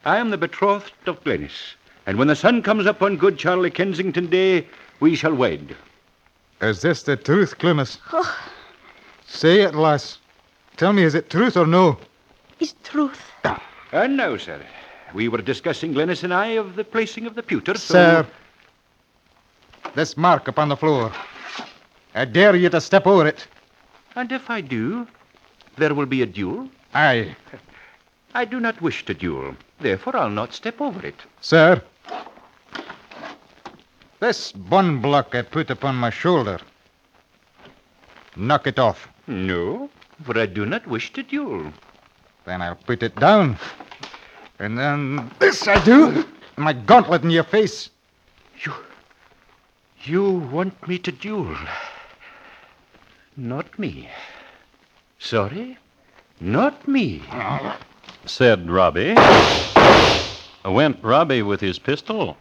I 0.04 0.18
am 0.18 0.30
the 0.30 0.36
betrothed 0.38 0.92
of 1.06 1.22
Glennis. 1.22 1.74
And 2.06 2.18
when 2.18 2.28
the 2.28 2.36
sun 2.36 2.62
comes 2.62 2.86
up 2.86 3.02
on 3.02 3.16
good 3.16 3.38
Charlie 3.38 3.70
Kensington 3.70 4.26
Day, 4.26 4.66
we 5.00 5.14
shall 5.14 5.34
wed. 5.34 5.76
Is 6.60 6.82
this 6.82 7.02
the 7.02 7.16
truth, 7.16 7.58
Glennis? 7.58 7.98
Say 9.26 9.60
it, 9.62 9.74
lass. 9.74 10.18
Tell 10.76 10.92
me, 10.92 11.02
is 11.02 11.14
it 11.14 11.30
truth 11.30 11.56
or 11.56 11.66
no? 11.66 11.98
Is 12.60 12.74
truth. 12.84 13.20
And 13.92 14.16
now, 14.16 14.36
sir, 14.36 14.60
we 15.14 15.28
were 15.28 15.38
discussing, 15.38 15.94
Glennis 15.94 16.22
and 16.24 16.34
I, 16.34 16.48
of 16.48 16.76
the 16.76 16.84
placing 16.84 17.26
of 17.26 17.34
the 17.34 17.42
pewter, 17.42 17.74
so... 17.74 17.94
Sir, 17.94 18.26
this 19.94 20.16
mark 20.16 20.48
upon 20.48 20.68
the 20.68 20.76
floor. 20.76 21.12
I 22.14 22.24
dare 22.24 22.56
you 22.56 22.68
to 22.70 22.80
step 22.80 23.06
over 23.06 23.26
it. 23.26 23.46
And 24.16 24.32
if 24.32 24.48
I 24.48 24.62
do, 24.62 25.06
there 25.76 25.94
will 25.94 26.06
be 26.06 26.22
a 26.22 26.26
duel? 26.26 26.70
Aye, 26.94 27.36
I 28.34 28.46
do 28.46 28.58
not 28.58 28.80
wish 28.80 29.04
to 29.04 29.14
duel. 29.14 29.54
Therefore, 29.78 30.16
I'll 30.16 30.30
not 30.30 30.54
step 30.54 30.80
over 30.80 31.06
it. 31.06 31.22
sir. 31.40 31.82
This 34.18 34.52
bun 34.52 35.02
block 35.02 35.34
I 35.34 35.42
put 35.42 35.70
upon 35.70 35.96
my 35.96 36.08
shoulder. 36.08 36.58
Knock 38.34 38.66
it 38.66 38.78
off. 38.78 39.08
No, 39.26 39.90
for 40.24 40.38
I 40.38 40.46
do 40.46 40.64
not 40.64 40.86
wish 40.86 41.12
to 41.12 41.22
duel. 41.22 41.70
Then 42.46 42.62
I'll 42.62 42.76
put 42.76 43.02
it 43.02 43.14
down. 43.16 43.58
And 44.58 44.78
then 44.78 45.30
this 45.38 45.68
I 45.68 45.84
do. 45.84 46.24
My 46.56 46.72
gauntlet 46.72 47.22
in 47.24 47.30
your 47.30 47.44
face. 47.44 47.90
You. 48.64 48.72
You 50.04 50.30
want 50.30 50.88
me 50.88 50.98
to 51.00 51.12
duel? 51.12 51.54
Not 53.38 53.78
me. 53.78 54.08
Sorry? 55.18 55.76
Not 56.40 56.88
me. 56.88 57.20
Said 58.24 58.70
Robbie. 58.70 59.14
Went 60.64 61.02
Robbie 61.02 61.42
with 61.42 61.60
his 61.60 61.78
pistol. 61.78 62.38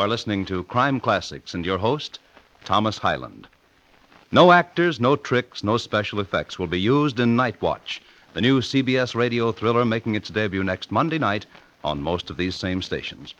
You 0.00 0.04
are 0.04 0.08
listening 0.08 0.46
to 0.46 0.64
Crime 0.64 0.98
Classics 0.98 1.52
and 1.52 1.66
your 1.66 1.76
host, 1.76 2.20
Thomas 2.64 2.96
Hyland. 2.96 3.46
No 4.32 4.50
actors, 4.50 4.98
no 4.98 5.14
tricks, 5.14 5.62
no 5.62 5.76
special 5.76 6.20
effects 6.20 6.58
will 6.58 6.68
be 6.68 6.80
used 6.80 7.20
in 7.20 7.36
Night 7.36 7.60
Watch, 7.60 8.00
the 8.32 8.40
new 8.40 8.62
CBS 8.62 9.14
radio 9.14 9.52
thriller 9.52 9.84
making 9.84 10.14
its 10.14 10.30
debut 10.30 10.64
next 10.64 10.90
Monday 10.90 11.18
night 11.18 11.44
on 11.84 12.00
most 12.00 12.30
of 12.30 12.38
these 12.38 12.56
same 12.56 12.80
stations. 12.80 13.34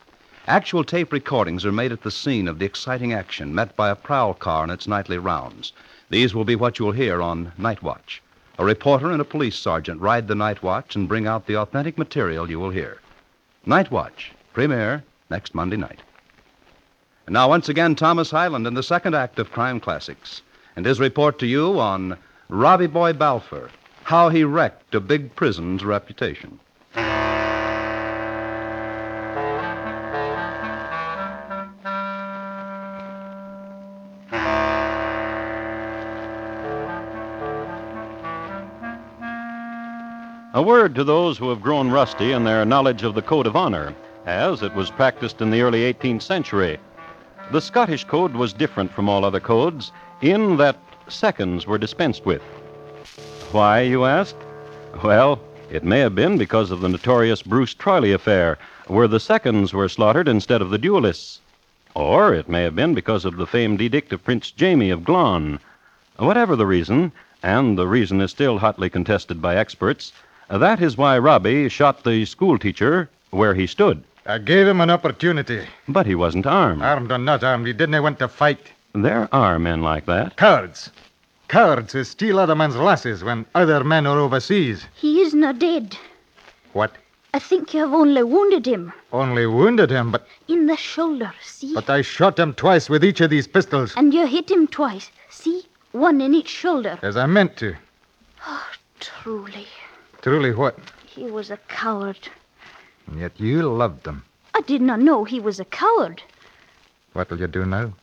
Actual 0.45 0.83
tape 0.83 1.11
recordings 1.11 1.65
are 1.65 1.71
made 1.71 1.91
at 1.91 2.03
the 2.03 2.11
scene 2.11 2.47
of 2.47 2.59
the 2.59 2.65
exciting 2.65 3.11
action 3.11 3.55
met 3.55 3.75
by 3.75 3.89
a 3.89 3.95
prowl 3.95 4.35
car 4.35 4.63
in 4.63 4.69
its 4.69 4.87
nightly 4.87 5.17
rounds. 5.17 5.73
These 6.11 6.35
will 6.35 6.45
be 6.45 6.55
what 6.55 6.77
you'll 6.77 6.91
hear 6.91 7.23
on 7.23 7.53
Night 7.57 7.81
Watch. 7.81 8.21
A 8.59 8.63
reporter 8.63 9.09
and 9.09 9.19
a 9.19 9.25
police 9.25 9.57
sergeant 9.57 9.99
ride 9.99 10.27
the 10.27 10.35
Night 10.35 10.61
Watch 10.61 10.95
and 10.95 11.09
bring 11.09 11.25
out 11.25 11.47
the 11.47 11.57
authentic 11.57 11.97
material 11.97 12.51
you 12.51 12.59
will 12.59 12.69
hear. 12.69 12.99
Night 13.65 13.89
Watch, 13.89 14.33
premiere 14.53 15.03
next 15.27 15.55
Monday 15.55 15.77
night. 15.77 16.01
And 17.31 17.35
now, 17.35 17.47
once 17.47 17.69
again, 17.69 17.95
Thomas 17.95 18.29
Hyland 18.29 18.67
in 18.67 18.73
the 18.73 18.83
second 18.83 19.15
act 19.15 19.39
of 19.39 19.53
Crime 19.53 19.79
Classics, 19.79 20.41
and 20.75 20.85
his 20.85 20.99
report 20.99 21.39
to 21.39 21.47
you 21.47 21.79
on 21.79 22.17
Robbie 22.49 22.87
Boy 22.87 23.13
Balfour, 23.13 23.69
how 24.03 24.27
he 24.27 24.43
wrecked 24.43 24.93
a 24.93 24.99
big 24.99 25.33
prison's 25.33 25.85
reputation. 25.85 26.59
A 40.53 40.61
word 40.61 40.95
to 40.95 41.05
those 41.05 41.37
who 41.37 41.47
have 41.47 41.61
grown 41.61 41.89
rusty 41.91 42.33
in 42.33 42.43
their 42.43 42.65
knowledge 42.65 43.03
of 43.03 43.15
the 43.15 43.21
Code 43.21 43.47
of 43.47 43.55
Honor, 43.55 43.95
as 44.25 44.61
it 44.61 44.75
was 44.75 44.91
practiced 44.91 45.39
in 45.39 45.49
the 45.49 45.61
early 45.61 45.93
18th 45.93 46.23
century. 46.23 46.77
The 47.51 47.59
Scottish 47.59 48.05
Code 48.05 48.33
was 48.33 48.53
different 48.53 48.93
from 48.93 49.09
all 49.09 49.25
other 49.25 49.41
codes 49.41 49.91
in 50.21 50.55
that 50.55 50.77
seconds 51.09 51.67
were 51.67 51.77
dispensed 51.77 52.25
with. 52.25 52.41
Why, 53.51 53.81
you 53.81 54.05
ask? 54.05 54.37
Well, 55.03 55.37
it 55.69 55.83
may 55.83 55.99
have 55.99 56.15
been 56.15 56.37
because 56.37 56.71
of 56.71 56.79
the 56.79 56.87
notorious 56.87 57.41
Bruce 57.41 57.73
Troiley 57.73 58.13
affair, 58.13 58.57
where 58.87 59.09
the 59.09 59.19
seconds 59.19 59.73
were 59.73 59.89
slaughtered 59.89 60.29
instead 60.29 60.61
of 60.61 60.69
the 60.69 60.77
duelists. 60.77 61.41
Or 61.93 62.33
it 62.33 62.47
may 62.47 62.63
have 62.63 62.75
been 62.75 62.93
because 62.93 63.25
of 63.25 63.35
the 63.35 63.45
famed 63.45 63.81
edict 63.81 64.13
of 64.13 64.23
Prince 64.23 64.51
Jamie 64.51 64.89
of 64.89 65.03
Glon. 65.03 65.59
Whatever 66.15 66.55
the 66.55 66.65
reason, 66.65 67.11
and 67.43 67.77
the 67.77 67.87
reason 67.87 68.21
is 68.21 68.31
still 68.31 68.59
hotly 68.59 68.89
contested 68.89 69.41
by 69.41 69.57
experts, 69.57 70.13
that 70.49 70.81
is 70.81 70.95
why 70.95 71.19
Robbie 71.19 71.67
shot 71.67 72.05
the 72.05 72.23
schoolteacher 72.23 73.09
where 73.29 73.55
he 73.55 73.67
stood. 73.67 74.05
I 74.31 74.37
gave 74.37 74.65
him 74.65 74.79
an 74.79 74.89
opportunity. 74.89 75.67
But 75.89 76.05
he 76.05 76.15
wasn't 76.15 76.45
armed. 76.45 76.81
Armed 76.81 77.11
or 77.11 77.17
not 77.17 77.43
armed, 77.43 77.67
he 77.67 77.73
didn't 77.73 78.01
want 78.01 78.17
to 78.19 78.29
fight. 78.29 78.71
There 78.95 79.27
are 79.33 79.59
men 79.59 79.81
like 79.81 80.05
that. 80.05 80.37
Cowards. 80.37 80.89
Cowards 81.49 81.91
who 81.91 82.05
steal 82.05 82.39
other 82.39 82.55
men's 82.55 82.77
lasses 82.77 83.25
when 83.25 83.45
other 83.55 83.83
men 83.83 84.07
are 84.07 84.17
overseas. 84.17 84.85
He 84.95 85.19
is 85.19 85.33
not 85.33 85.59
dead. 85.59 85.97
What? 86.71 86.93
I 87.33 87.39
think 87.39 87.73
you 87.73 87.81
have 87.81 87.93
only 87.93 88.23
wounded 88.23 88.65
him. 88.65 88.93
Only 89.11 89.45
wounded 89.47 89.89
him, 89.89 90.11
but 90.11 90.25
In 90.47 90.67
the 90.67 90.77
shoulder, 90.77 91.33
see? 91.43 91.73
but 91.73 91.89
I 91.89 92.01
shot 92.01 92.39
him 92.39 92.53
twice 92.53 92.89
with 92.89 93.03
each 93.03 93.19
of 93.19 93.29
these 93.31 93.47
pistols, 93.47 93.93
And 93.97 94.13
you 94.13 94.25
hit 94.27 94.49
him 94.49 94.65
twice, 94.67 95.11
see? 95.29 95.63
One 95.91 96.21
in 96.21 96.33
each 96.33 96.47
shoulder. 96.47 96.97
as 97.01 97.17
I 97.17 97.25
meant 97.25 97.57
to. 97.57 97.75
Oh, 98.47 98.65
truly, 99.01 99.67
Truly, 100.21 100.53
what? 100.53 100.77
he 101.05 101.25
was 101.25 101.51
a 101.51 101.57
coward. 101.67 102.29
And 103.07 103.19
yet 103.19 103.39
you 103.39 103.61
loved 103.63 104.05
him. 104.05 104.23
I 104.53 104.61
did 104.61 104.81
not 104.81 104.99
know 104.99 105.23
he 105.23 105.39
was 105.39 105.59
a 105.59 105.65
coward. 105.65 106.21
What'll 107.13 107.39
you 107.39 107.47
do 107.47 107.65
now? 107.65 107.93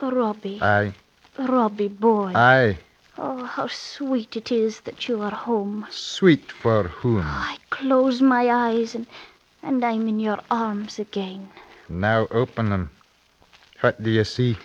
Robbie, 0.00 0.60
Aye, 0.60 0.94
Robbie 1.38 1.88
boy. 1.88 2.32
aye. 2.34 2.78
Oh, 3.18 3.44
how 3.44 3.68
sweet 3.68 4.36
it 4.36 4.50
is 4.50 4.80
that 4.80 5.06
you 5.06 5.20
are 5.22 5.30
home. 5.30 5.86
Sweet 5.90 6.50
for 6.50 6.84
whom? 6.84 7.18
Oh, 7.18 7.22
I 7.24 7.58
close 7.70 8.20
my 8.20 8.50
eyes 8.50 8.94
and, 8.94 9.06
and 9.62 9.84
I'm 9.84 10.08
in 10.08 10.18
your 10.18 10.40
arms 10.50 10.98
again. 10.98 11.48
Now 11.88 12.26
open 12.30 12.70
them. 12.70 12.90
What 13.80 14.02
do 14.02 14.10
you 14.10 14.24
see? 14.24 14.56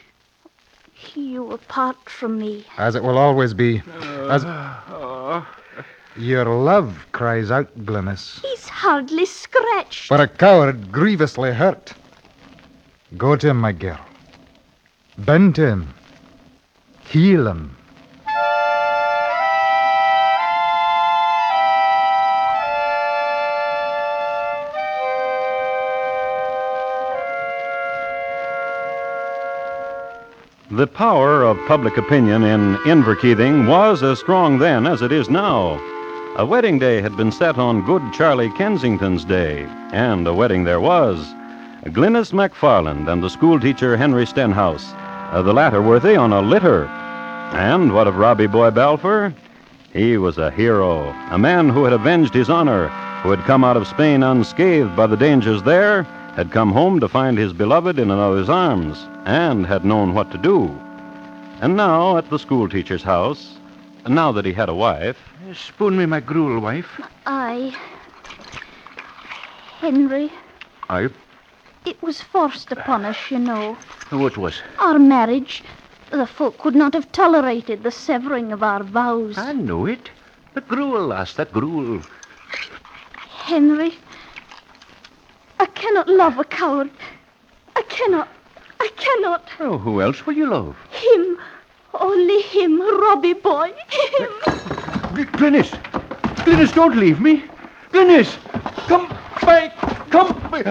You 1.13 1.51
apart 1.51 2.09
from 2.09 2.39
me. 2.39 2.65
As 2.77 2.95
it 2.95 3.03
will 3.03 3.17
always 3.17 3.53
be. 3.53 3.83
As 4.29 4.43
uh, 4.45 4.47
uh, 4.87 5.45
your 6.17 6.45
love 6.45 7.05
cries 7.11 7.51
out, 7.51 7.67
Glynis. 7.85 8.41
He's 8.41 8.67
hardly 8.67 9.25
scratched. 9.25 10.07
For 10.07 10.21
a 10.21 10.27
coward 10.27 10.91
grievously 10.91 11.53
hurt. 11.53 11.93
Go 13.15 13.35
to 13.35 13.49
him, 13.49 13.61
my 13.61 13.71
girl. 13.71 13.99
Bend 15.17 15.55
to 15.55 15.67
him. 15.67 15.93
Heal 17.07 17.47
him. 17.47 17.75
The 30.69 30.85
power 30.85 31.43
of 31.43 31.57
public 31.65 31.97
opinion 31.97 32.43
in 32.43 32.75
Inverkeithing 32.85 33.67
was 33.67 34.03
as 34.03 34.19
strong 34.19 34.59
then 34.59 34.85
as 34.85 35.01
it 35.01 35.11
is 35.11 35.29
now. 35.29 35.81
A 36.37 36.45
wedding 36.45 36.77
day 36.77 37.01
had 37.01 37.17
been 37.17 37.31
set 37.31 37.57
on 37.57 37.83
Good 37.83 38.13
Charlie 38.13 38.51
Kensington's 38.51 39.25
day, 39.25 39.63
and 39.91 40.27
a 40.27 40.33
wedding 40.35 40.65
there 40.65 40.79
was. 40.79 41.33
Glynis 41.85 42.31
MacFarland 42.31 43.11
and 43.11 43.23
the 43.23 43.29
schoolteacher 43.29 43.97
Henry 43.97 44.27
Stenhouse, 44.27 44.93
uh, 45.31 45.41
the 45.41 45.51
latter 45.51 45.81
worthy 45.81 46.15
on 46.15 46.31
a 46.31 46.41
litter. 46.43 46.85
And 47.55 47.91
what 47.91 48.05
of 48.05 48.17
Robbie 48.17 48.45
Boy 48.45 48.69
Balfour? 48.69 49.33
He 49.91 50.17
was 50.17 50.37
a 50.37 50.51
hero, 50.51 51.09
a 51.31 51.39
man 51.39 51.69
who 51.69 51.85
had 51.85 51.93
avenged 51.93 52.35
his 52.35 52.51
honor, 52.51 52.89
who 53.23 53.31
had 53.31 53.43
come 53.45 53.63
out 53.63 53.75
of 53.75 53.87
Spain 53.87 54.21
unscathed 54.21 54.95
by 54.95 55.07
the 55.07 55.17
dangers 55.17 55.63
there, 55.63 56.03
had 56.35 56.51
come 56.51 56.71
home 56.71 56.99
to 56.99 57.07
find 57.07 57.35
his 57.35 57.51
beloved 57.51 57.97
in 57.97 58.11
another's 58.11 58.47
arms, 58.47 59.07
and 59.25 59.65
had 59.65 59.83
known 59.83 60.13
what 60.13 60.29
to 60.31 60.37
do. 60.37 60.65
And 61.61 61.75
now, 61.75 62.15
at 62.15 62.29
the 62.29 62.37
schoolteacher's 62.37 63.01
house, 63.01 63.57
now 64.09 64.31
that 64.31 64.45
he 64.45 64.53
had 64.53 64.69
a 64.69 64.75
wife, 64.75 65.17
Spoon 65.53 65.97
me 65.97 66.05
my 66.05 66.19
gruel, 66.19 66.59
wife. 66.59 66.99
I. 67.25 67.75
Henry, 69.79 70.31
I. 70.89 71.09
it 71.85 72.01
was 72.01 72.21
forced 72.21 72.71
upon 72.71 73.05
us, 73.05 73.17
you 73.29 73.39
know. 73.39 73.77
What 74.09 74.37
was? 74.37 74.61
Our 74.79 74.99
marriage. 74.99 75.63
The 76.09 76.25
folk 76.25 76.57
could 76.57 76.75
not 76.75 76.93
have 76.93 77.11
tolerated 77.11 77.83
the 77.83 77.91
severing 77.91 78.51
of 78.53 78.63
our 78.63 78.83
vows. 78.83 79.37
I 79.37 79.53
know 79.53 79.85
it. 79.85 80.09
The 80.53 80.61
gruel, 80.61 81.07
lass, 81.07 81.33
that 81.33 81.51
gruel. 81.51 82.01
Henry, 83.29 83.93
I 85.59 85.65
cannot 85.67 86.07
love 86.07 86.39
a 86.39 86.43
coward. 86.43 86.89
I 87.75 87.81
cannot. 87.83 88.27
I 88.79 88.89
cannot. 88.95 89.49
Oh, 89.59 89.77
who 89.77 90.01
else 90.01 90.25
will 90.25 90.33
you 90.33 90.47
love? 90.47 90.75
Him. 90.91 91.37
Only 91.93 92.41
him, 92.41 92.81
Robbie 92.81 93.33
boy. 93.33 93.71
Him. 94.19 94.29
Glynis! 95.37 95.69
Glynis, 96.45 96.73
don't 96.73 96.95
leave 96.97 97.19
me! 97.19 97.43
Glynis! 97.91 98.37
Come 98.87 99.07
back! 99.41 99.75
Come 100.09 100.33
back! 100.51 100.65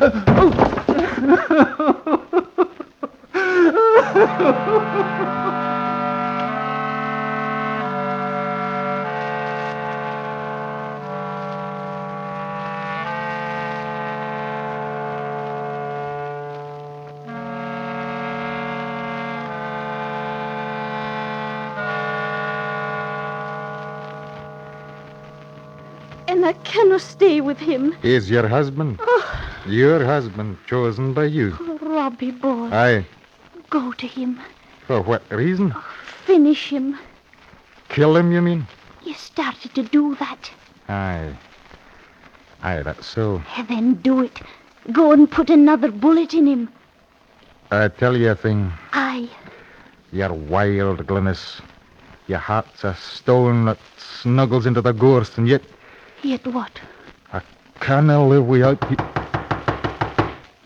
And 3.29 5.41
Cannot 26.97 27.11
stay 27.11 27.43
with 27.43 27.59
him. 27.59 27.95
He 28.01 28.15
is 28.15 28.31
your 28.31 28.49
husband. 28.49 28.99
Oh. 29.03 29.51
Your 29.67 30.03
husband, 30.03 30.57
chosen 30.67 31.13
by 31.13 31.25
you. 31.25 31.55
Oh, 31.61 31.77
Robbie 31.83 32.31
boy. 32.31 32.71
I. 32.73 33.07
Go 33.69 33.93
to 33.93 34.07
him. 34.07 34.41
For 34.87 35.03
what 35.03 35.23
reason? 35.31 35.75
Oh, 35.77 35.85
finish 36.25 36.71
him. 36.71 36.99
Kill 37.91 38.17
him, 38.17 38.33
you 38.33 38.41
mean? 38.41 38.67
You 39.05 39.13
started 39.13 39.75
to 39.75 39.83
do 39.83 40.15
that. 40.15 40.51
Aye. 40.89 41.37
Aye, 42.63 42.81
that's 42.81 43.07
so. 43.07 43.43
Then 43.69 43.97
do 43.97 44.23
it. 44.23 44.41
Go 44.91 45.13
and 45.13 45.31
put 45.31 45.51
another 45.51 45.91
bullet 45.91 46.33
in 46.33 46.47
him. 46.47 46.71
I 47.71 47.89
tell 47.89 48.17
you 48.17 48.31
a 48.31 48.35
thing. 48.35 48.73
Aye. 48.95 49.29
You're 50.13 50.33
wild, 50.33 51.07
Glynis. 51.07 51.61
Your 52.27 52.39
heart's 52.39 52.85
a 52.85 52.95
stone 52.95 53.67
that 53.67 53.79
snuggles 53.99 54.65
into 54.65 54.81
the 54.81 54.93
gorse, 54.93 55.37
and 55.37 55.47
yet 55.47 55.63
Yet 56.23 56.47
what? 56.47 56.81
can't 57.87 58.09
live 58.09 58.47
without 58.47 58.83
you. 58.91 58.97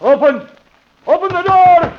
Open! 0.01 0.49
Open 1.07 1.29
the 1.29 1.43
door! 1.43 1.93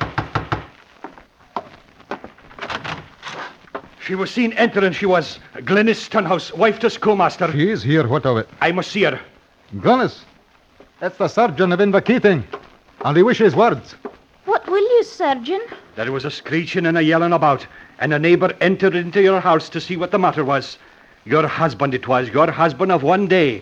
She 4.03 4.15
was 4.15 4.31
seen 4.31 4.53
entering. 4.53 4.93
She 4.93 5.05
was 5.05 5.39
Glynis 5.57 5.97
Stenhouse, 5.97 6.51
wife 6.53 6.79
to 6.79 6.89
schoolmaster. 6.89 7.51
She 7.51 7.69
is 7.69 7.83
here, 7.83 8.07
what 8.07 8.25
of 8.25 8.37
it? 8.37 8.49
I 8.61 8.71
must 8.71 8.91
see 8.91 9.03
her. 9.03 9.19
Glynis, 9.77 10.21
that's 10.99 11.17
the 11.17 11.27
surgeon 11.27 11.71
of 11.71 11.79
Inverkeithing, 11.79 12.43
and 13.05 13.15
he 13.15 13.21
wishes 13.21 13.55
words. 13.55 13.93
What 14.45 14.67
will 14.67 14.81
you, 14.81 15.03
surgeon? 15.03 15.61
There 15.95 16.11
was 16.11 16.25
a 16.25 16.31
screeching 16.31 16.87
and 16.87 16.97
a 16.97 17.03
yelling 17.03 17.33
about, 17.33 17.67
and 17.99 18.11
a 18.11 18.17
neighbor 18.17 18.55
entered 18.59 18.95
into 18.95 19.21
your 19.21 19.39
house 19.39 19.69
to 19.69 19.79
see 19.79 19.97
what 19.97 20.09
the 20.09 20.17
matter 20.17 20.43
was. 20.43 20.79
Your 21.25 21.47
husband 21.47 21.93
it 21.93 22.07
was, 22.07 22.29
your 22.29 22.49
husband 22.49 22.91
of 22.91 23.03
one 23.03 23.27
day. 23.27 23.61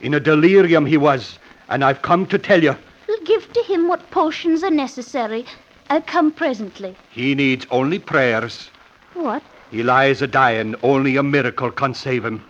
In 0.00 0.14
a 0.14 0.20
delirium 0.20 0.86
he 0.86 0.96
was, 0.96 1.38
and 1.68 1.84
I've 1.84 2.02
come 2.02 2.26
to 2.26 2.38
tell 2.38 2.62
you. 2.62 2.76
We'll 3.06 3.24
give 3.24 3.52
to 3.52 3.62
him 3.62 3.86
what 3.86 4.10
potions 4.10 4.64
are 4.64 4.70
necessary. 4.70 5.46
I'll 5.88 6.02
come 6.02 6.32
presently. 6.32 6.96
He 7.10 7.34
needs 7.36 7.66
only 7.70 8.00
prayers. 8.00 8.70
What? 9.14 9.42
He 9.70 9.84
lies 9.84 10.20
a 10.20 10.26
dying, 10.26 10.74
only 10.82 11.16
a 11.16 11.22
miracle 11.22 11.70
can 11.70 11.94
save 11.94 12.24
him. 12.24 12.44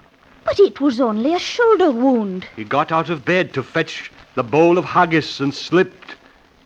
But 0.45 0.59
it 0.59 0.81
was 0.81 1.01
only 1.01 1.35
a 1.35 1.39
shoulder 1.39 1.91
wound. 1.91 2.47
He 2.57 2.65
got 2.65 2.93
out 2.93 3.11
of 3.11 3.25
bed 3.25 3.53
to 3.55 3.63
fetch 3.63 4.11
the 4.37 4.43
bowl 4.43 4.79
of 4.79 4.85
haggis 4.87 5.39
and 5.41 5.53
slipped. 5.53 6.17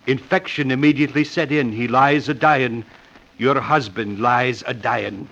Infection 0.07 0.71
immediately 0.71 1.25
set 1.25 1.51
in. 1.51 1.73
He 1.73 1.89
lies 1.89 2.29
a 2.29 2.35
dying. 2.35 2.85
Your 3.39 3.61
husband 3.61 4.21
lies 4.21 4.63
a 4.67 4.75
dying. 4.75 5.29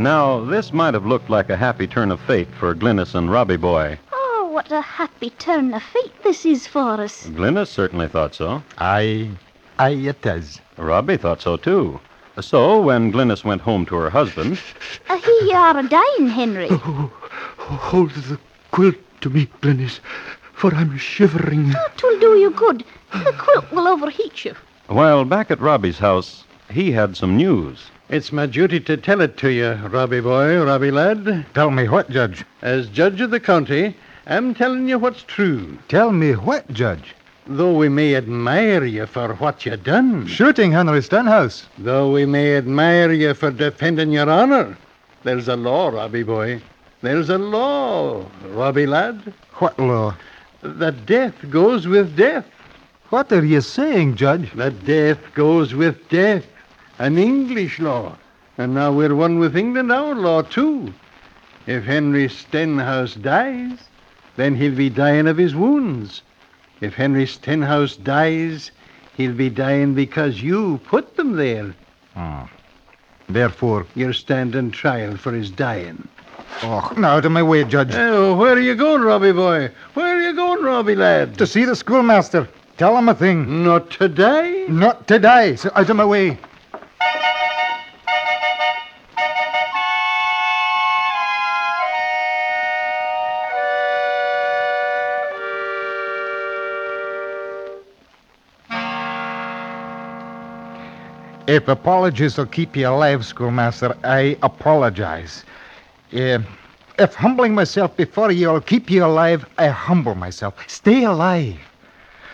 Now, 0.00 0.40
this 0.46 0.72
might 0.72 0.94
have 0.94 1.04
looked 1.04 1.28
like 1.28 1.50
a 1.50 1.58
happy 1.58 1.86
turn 1.86 2.10
of 2.10 2.20
fate 2.22 2.48
for 2.58 2.74
Glynis 2.74 3.14
and 3.14 3.30
Robbie 3.30 3.58
Boy. 3.58 3.98
Oh, 4.10 4.48
what 4.50 4.72
a 4.72 4.80
happy 4.80 5.28
turn 5.28 5.74
of 5.74 5.82
fate 5.82 6.14
this 6.24 6.46
is 6.46 6.66
for 6.66 6.98
us. 7.02 7.26
Glynis 7.26 7.66
certainly 7.68 8.08
thought 8.08 8.34
so. 8.34 8.62
Aye, 8.78 9.28
aye, 9.78 9.90
it 9.90 10.24
is. 10.24 10.58
Robbie 10.78 11.18
thought 11.18 11.42
so, 11.42 11.58
too. 11.58 12.00
So, 12.40 12.80
when 12.80 13.12
Glynis 13.12 13.44
went 13.44 13.60
home 13.60 13.84
to 13.86 13.94
her 13.96 14.08
husband, 14.08 14.58
Uh, 15.10 15.18
here 15.18 15.42
you 15.42 15.52
are 15.52 15.82
dying, 15.82 16.28
Henry. 16.28 16.68
Hold 17.58 18.12
the 18.12 18.38
quilt 18.70 18.96
to 19.20 19.28
me, 19.28 19.50
Glennis, 19.60 20.00
for 20.54 20.74
I'm 20.74 20.96
shivering. 20.96 21.72
That 21.72 22.02
will 22.02 22.18
do 22.18 22.38
you 22.38 22.50
good. 22.52 22.84
The 23.12 23.34
quilt 23.36 23.70
will 23.70 23.86
overheat 23.86 24.46
you. 24.46 24.54
while 24.86 25.26
back 25.26 25.50
at 25.50 25.60
Robbie's 25.60 25.98
house, 25.98 26.44
he 26.70 26.92
had 26.92 27.16
some 27.16 27.36
news. 27.36 27.90
It's 28.08 28.32
my 28.32 28.46
duty 28.46 28.80
to 28.80 28.96
tell 28.96 29.20
it 29.20 29.36
to 29.38 29.50
you, 29.50 29.72
Robbie 29.88 30.20
boy, 30.20 30.62
Robbie 30.64 30.90
lad. 30.90 31.46
Tell 31.54 31.70
me 31.70 31.88
what, 31.88 32.10
Judge? 32.10 32.44
As 32.62 32.88
judge 32.88 33.20
of 33.20 33.30
the 33.30 33.40
county, 33.40 33.96
I'm 34.26 34.54
telling 34.54 34.88
you 34.88 34.98
what's 34.98 35.22
true. 35.22 35.78
Tell 35.88 36.12
me 36.12 36.32
what, 36.32 36.68
Judge? 36.72 37.14
Though 37.46 37.74
we 37.76 37.88
may 37.88 38.14
admire 38.14 38.84
you 38.84 39.06
for 39.06 39.34
what 39.34 39.64
you 39.66 39.76
done, 39.76 40.26
Shooting 40.26 40.72
Henry 40.72 41.02
Stenhouse. 41.02 41.66
though 41.78 42.12
we 42.12 42.26
may 42.26 42.56
admire 42.56 43.12
you 43.12 43.34
for 43.34 43.50
defending 43.50 44.12
your 44.12 44.28
honor, 44.30 44.76
there's 45.22 45.48
a 45.48 45.56
law, 45.56 45.88
Robbie 45.88 46.22
boy. 46.22 46.60
There's 47.02 47.30
a 47.30 47.38
law, 47.38 48.26
Robbie 48.48 48.86
lad. 48.86 49.32
What 49.54 49.78
law? 49.78 50.16
That 50.62 51.06
death 51.06 51.34
goes 51.48 51.86
with 51.86 52.16
death. 52.16 52.46
What 53.08 53.32
are 53.32 53.44
you 53.44 53.60
saying, 53.60 54.16
Judge? 54.16 54.52
That 54.52 54.84
death 54.84 55.18
goes 55.34 55.74
with 55.74 56.08
death. 56.08 56.44
An 57.00 57.16
English 57.16 57.80
law. 57.80 58.18
And 58.58 58.74
now 58.74 58.92
we're 58.92 59.14
one 59.14 59.38
with 59.38 59.56
England, 59.56 59.90
our 59.90 60.14
law, 60.14 60.42
too. 60.42 60.92
If 61.66 61.84
Henry 61.84 62.28
Stenhouse 62.28 63.14
dies, 63.14 63.78
then 64.36 64.54
he'll 64.54 64.76
be 64.76 64.90
dying 64.90 65.26
of 65.26 65.38
his 65.38 65.54
wounds. 65.54 66.20
If 66.82 66.92
Henry 66.92 67.26
Stenhouse 67.26 67.96
dies, 67.96 68.70
he'll 69.16 69.32
be 69.32 69.48
dying 69.48 69.94
because 69.94 70.42
you 70.42 70.78
put 70.84 71.16
them 71.16 71.36
there. 71.36 71.74
Ah. 72.16 72.50
Therefore, 73.30 73.86
You're 73.94 74.12
standing 74.12 74.70
trial 74.70 75.16
for 75.16 75.32
his 75.32 75.50
dying. 75.50 76.06
oh, 76.62 76.92
now 76.98 77.16
out 77.16 77.24
of 77.24 77.32
my 77.32 77.42
way, 77.42 77.64
Judge. 77.64 77.94
Oh, 77.94 78.36
where 78.36 78.52
are 78.52 78.60
you 78.60 78.74
going, 78.74 79.00
Robbie 79.00 79.32
boy? 79.32 79.70
Where 79.94 80.16
are 80.16 80.20
you 80.20 80.34
going, 80.36 80.62
Robbie 80.62 80.96
lad? 80.96 81.38
To 81.38 81.46
see 81.46 81.64
the 81.64 81.76
schoolmaster. 81.76 82.46
Tell 82.76 82.94
him 82.98 83.08
a 83.08 83.14
thing. 83.14 83.64
Not 83.64 83.90
today? 83.90 84.66
Not 84.68 85.08
today. 85.08 85.56
so 85.56 85.70
out 85.74 85.88
of 85.88 85.96
my 85.96 86.04
way. 86.04 86.38
If 101.50 101.66
apologies 101.66 102.38
will 102.38 102.46
keep 102.46 102.76
you 102.76 102.86
alive, 102.86 103.26
schoolmaster, 103.26 103.96
I 104.04 104.38
apologize. 104.40 105.44
Eh, 106.12 106.38
if 106.96 107.14
humbling 107.16 107.56
myself 107.56 107.96
before 107.96 108.30
you 108.30 108.50
will 108.50 108.60
keep 108.60 108.88
you 108.88 109.04
alive, 109.04 109.44
I 109.58 109.66
humble 109.66 110.14
myself. 110.14 110.54
Stay 110.68 111.02
alive. 111.02 111.58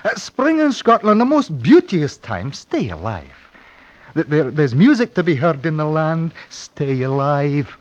Uh, 0.05 0.15
spring 0.17 0.59
in 0.59 0.71
Scotland, 0.71 1.19
the 1.19 1.25
most 1.25 1.63
beauteous 1.63 2.19
time. 2.19 2.53
Stay 2.53 2.91
alive. 2.91 3.33
There, 4.13 4.51
there's 4.51 4.75
music 4.75 5.15
to 5.15 5.23
be 5.23 5.35
heard 5.35 5.65
in 5.65 5.79
the 5.79 5.87
land. 5.87 6.35
Stay 6.51 7.01
alive. 7.01 7.75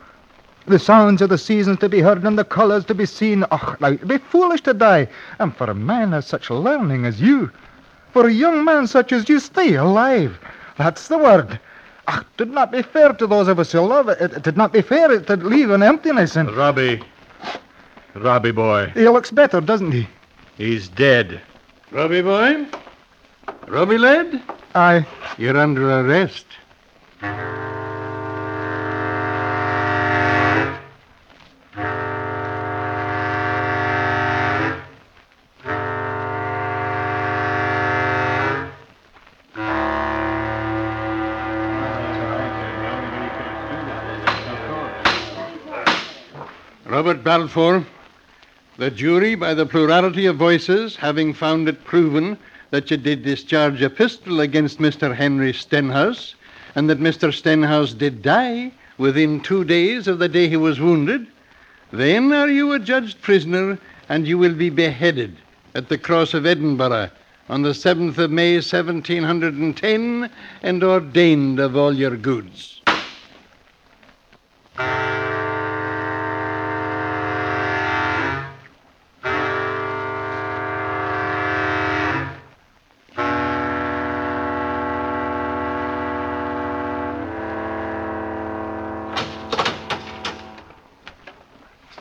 The 0.66 0.78
sounds 0.78 1.20
of 1.20 1.28
the 1.28 1.36
seasons 1.36 1.80
to 1.80 1.90
be 1.90 2.00
heard 2.00 2.24
and 2.24 2.38
the 2.38 2.44
colours 2.44 2.86
to 2.86 2.94
be 2.94 3.04
seen. 3.04 3.44
Och, 3.50 3.78
now, 3.78 3.88
it'd 3.88 4.08
be 4.08 4.16
foolish 4.16 4.62
to 4.62 4.72
die. 4.72 5.06
And 5.38 5.54
for 5.54 5.68
a 5.68 5.74
man 5.74 6.14
of 6.14 6.24
such 6.24 6.48
learning 6.48 7.04
as 7.04 7.20
you, 7.20 7.50
for 8.14 8.26
a 8.26 8.32
young 8.32 8.64
man 8.64 8.86
such 8.86 9.12
as 9.12 9.28
you, 9.28 9.38
stay 9.38 9.74
alive. 9.74 10.38
That's 10.78 11.08
the 11.08 11.18
word. 11.18 11.58
Ach, 12.08 12.20
it 12.20 12.36
did 12.36 12.50
not 12.50 12.70
be 12.70 12.82
fair 12.82 13.12
to 13.12 13.26
those 13.26 13.48
of 13.48 13.58
us 13.58 13.72
who 13.72 13.80
love 13.80 14.08
it. 14.08 14.20
It, 14.20 14.32
it 14.34 14.42
did 14.42 14.56
not 14.56 14.72
be 14.72 14.82
fair 14.82 15.20
to 15.20 15.36
leave 15.36 15.70
an 15.70 15.82
emptiness. 15.82 16.36
And 16.36 16.50
Robbie. 16.54 17.02
Robbie 18.14 18.52
boy. 18.52 18.90
he 18.94 19.08
looks 19.08 19.30
better, 19.30 19.60
doesn't 19.60 19.92
he? 19.92 20.08
He's 20.56 20.88
dead. 20.88 21.40
Robbie 21.90 22.22
boy? 22.22 22.66
Robbie 23.68 23.98
lad? 23.98 24.42
Aye. 24.74 25.06
You're 25.38 25.56
under 25.56 26.00
arrest. 26.00 26.46
Robert 47.26 47.48
Balfour, 47.48 47.84
the 48.78 48.88
jury, 48.88 49.34
by 49.34 49.52
the 49.52 49.66
plurality 49.66 50.26
of 50.26 50.36
voices, 50.36 50.94
having 50.94 51.34
found 51.34 51.68
it 51.68 51.82
proven 51.82 52.38
that 52.70 52.88
you 52.88 52.96
did 52.96 53.24
discharge 53.24 53.82
a 53.82 53.90
pistol 53.90 54.38
against 54.38 54.78
Mr. 54.78 55.12
Henry 55.12 55.52
Stenhouse, 55.52 56.36
and 56.76 56.88
that 56.88 57.00
Mr. 57.00 57.34
Stenhouse 57.34 57.94
did 57.94 58.22
die 58.22 58.70
within 58.96 59.40
two 59.40 59.64
days 59.64 60.06
of 60.06 60.20
the 60.20 60.28
day 60.28 60.48
he 60.48 60.56
was 60.56 60.78
wounded, 60.78 61.26
then 61.90 62.32
are 62.32 62.48
you 62.48 62.72
adjudged 62.74 63.20
prisoner, 63.22 63.76
and 64.08 64.28
you 64.28 64.38
will 64.38 64.54
be 64.54 64.70
beheaded 64.70 65.36
at 65.74 65.88
the 65.88 65.98
Cross 65.98 66.32
of 66.32 66.46
Edinburgh 66.46 67.10
on 67.48 67.62
the 67.62 67.70
7th 67.70 68.18
of 68.18 68.30
May, 68.30 68.54
1710, 68.54 70.30
and 70.62 70.84
ordained 70.84 71.58
of 71.58 71.76
all 71.76 71.92
your 71.92 72.16
goods. 72.16 72.80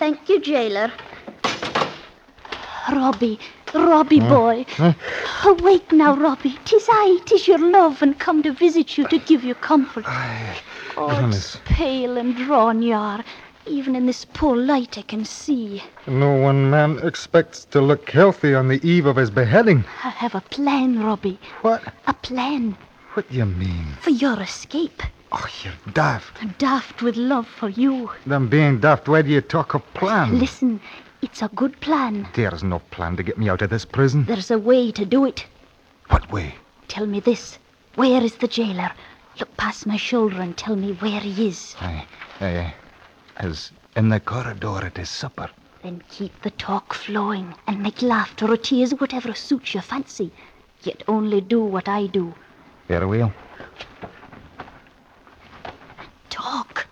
Thank 0.06 0.30
you, 0.30 0.40
jailer. 0.40 0.92
Robbie, 2.92 3.40
Robbie 3.74 4.20
boy. 4.20 4.64
Awake 5.44 5.92
now, 5.92 6.16
Robbie. 6.16 6.60
Tis 6.64 6.86
I, 6.88 7.18
tis 7.26 7.48
your 7.48 7.58
love, 7.58 8.04
and 8.04 8.20
come 8.20 8.44
to 8.44 8.52
visit 8.52 9.00
you 9.00 9.08
to 9.08 9.18
give 9.18 9.44
you 9.44 9.56
comfort. 9.56 10.06
Oh, 10.08 11.28
it's 11.34 11.58
pale 11.66 12.18
and 12.18 12.38
drawn 12.38 12.84
you 12.84 12.94
are. 12.94 13.24
Even 13.66 13.96
in 13.96 14.06
this 14.06 14.26
poor 14.26 14.56
light 14.56 14.96
I 14.96 15.02
can 15.02 15.26
see. 15.26 15.82
No 16.06 16.36
one 16.36 16.70
man 16.70 17.00
expects 17.00 17.66
to 17.72 17.82
look 17.82 18.12
healthy 18.12 18.54
on 18.54 18.68
the 18.68 18.88
eve 18.88 19.08
of 19.08 19.16
his 19.16 19.32
beheading. 19.32 19.86
I 20.04 20.10
have 20.10 20.36
a 20.36 20.42
plan, 20.42 21.04
Robbie. 21.04 21.40
What? 21.64 21.82
A 22.06 22.14
plan 22.14 22.78
What 23.16 23.28
do 23.32 23.38
you 23.38 23.46
mean? 23.48 23.88
for 24.02 24.12
your 24.12 24.40
escape. 24.40 25.02
Oh, 25.38 25.48
you're 25.64 25.74
daft. 25.94 26.42
I'm 26.42 26.56
daft 26.58 27.02
with 27.02 27.18
love 27.18 27.46
for 27.46 27.68
you. 27.68 28.10
Then 28.26 28.48
being 28.48 28.80
daft, 28.80 29.10
why 29.10 29.22
do 29.22 29.30
you 29.30 29.42
talk 29.42 29.74
of 29.74 29.82
plan? 29.94 30.40
Listen, 30.40 30.80
it's 31.22 31.42
a 31.42 31.50
good 31.50 31.78
plan. 31.82 32.26
There's 32.34 32.64
no 32.64 32.80
plan 32.80 33.18
to 33.18 33.24
get 33.24 33.38
me 33.38 33.50
out 33.50 33.62
of 33.62 33.70
this 33.70 33.84
prison. 33.84 34.24
There's 34.24 34.50
a 34.50 34.58
way 34.58 34.94
to 34.94 35.06
do 35.06 35.26
it. 35.26 35.46
What 36.08 36.32
way? 36.32 36.56
Tell 36.88 37.06
me 37.06 37.20
this. 37.20 37.60
Where 37.96 38.24
is 38.24 38.36
the 38.36 38.48
jailer? 38.48 38.92
Look 39.38 39.58
past 39.58 39.86
my 39.86 39.98
shoulder 39.98 40.40
and 40.40 40.56
tell 40.56 40.78
me 40.78 40.94
where 40.94 41.20
he 41.20 41.48
is. 41.48 41.76
Aye, 41.82 42.06
aye, 42.40 42.74
as 43.36 43.72
in 43.98 44.08
the 44.08 44.22
corridor 44.22 44.86
at 44.86 44.96
his 44.96 45.10
supper. 45.10 45.50
Then 45.84 46.02
keep 46.10 46.42
the 46.44 46.52
talk 46.52 46.94
flowing 46.94 47.54
and 47.68 47.84
make 47.84 48.02
laughter 48.02 48.50
or 48.50 48.56
tears, 48.56 48.92
whatever 48.94 49.34
suits 49.34 49.74
your 49.74 49.84
fancy. 49.84 50.32
Yet 50.84 51.04
only 51.10 51.42
do 51.42 51.62
what 51.62 51.90
I 51.90 52.08
do. 52.08 52.34
Very 52.88 53.06
well. 53.06 53.34
Talk. 56.36 56.86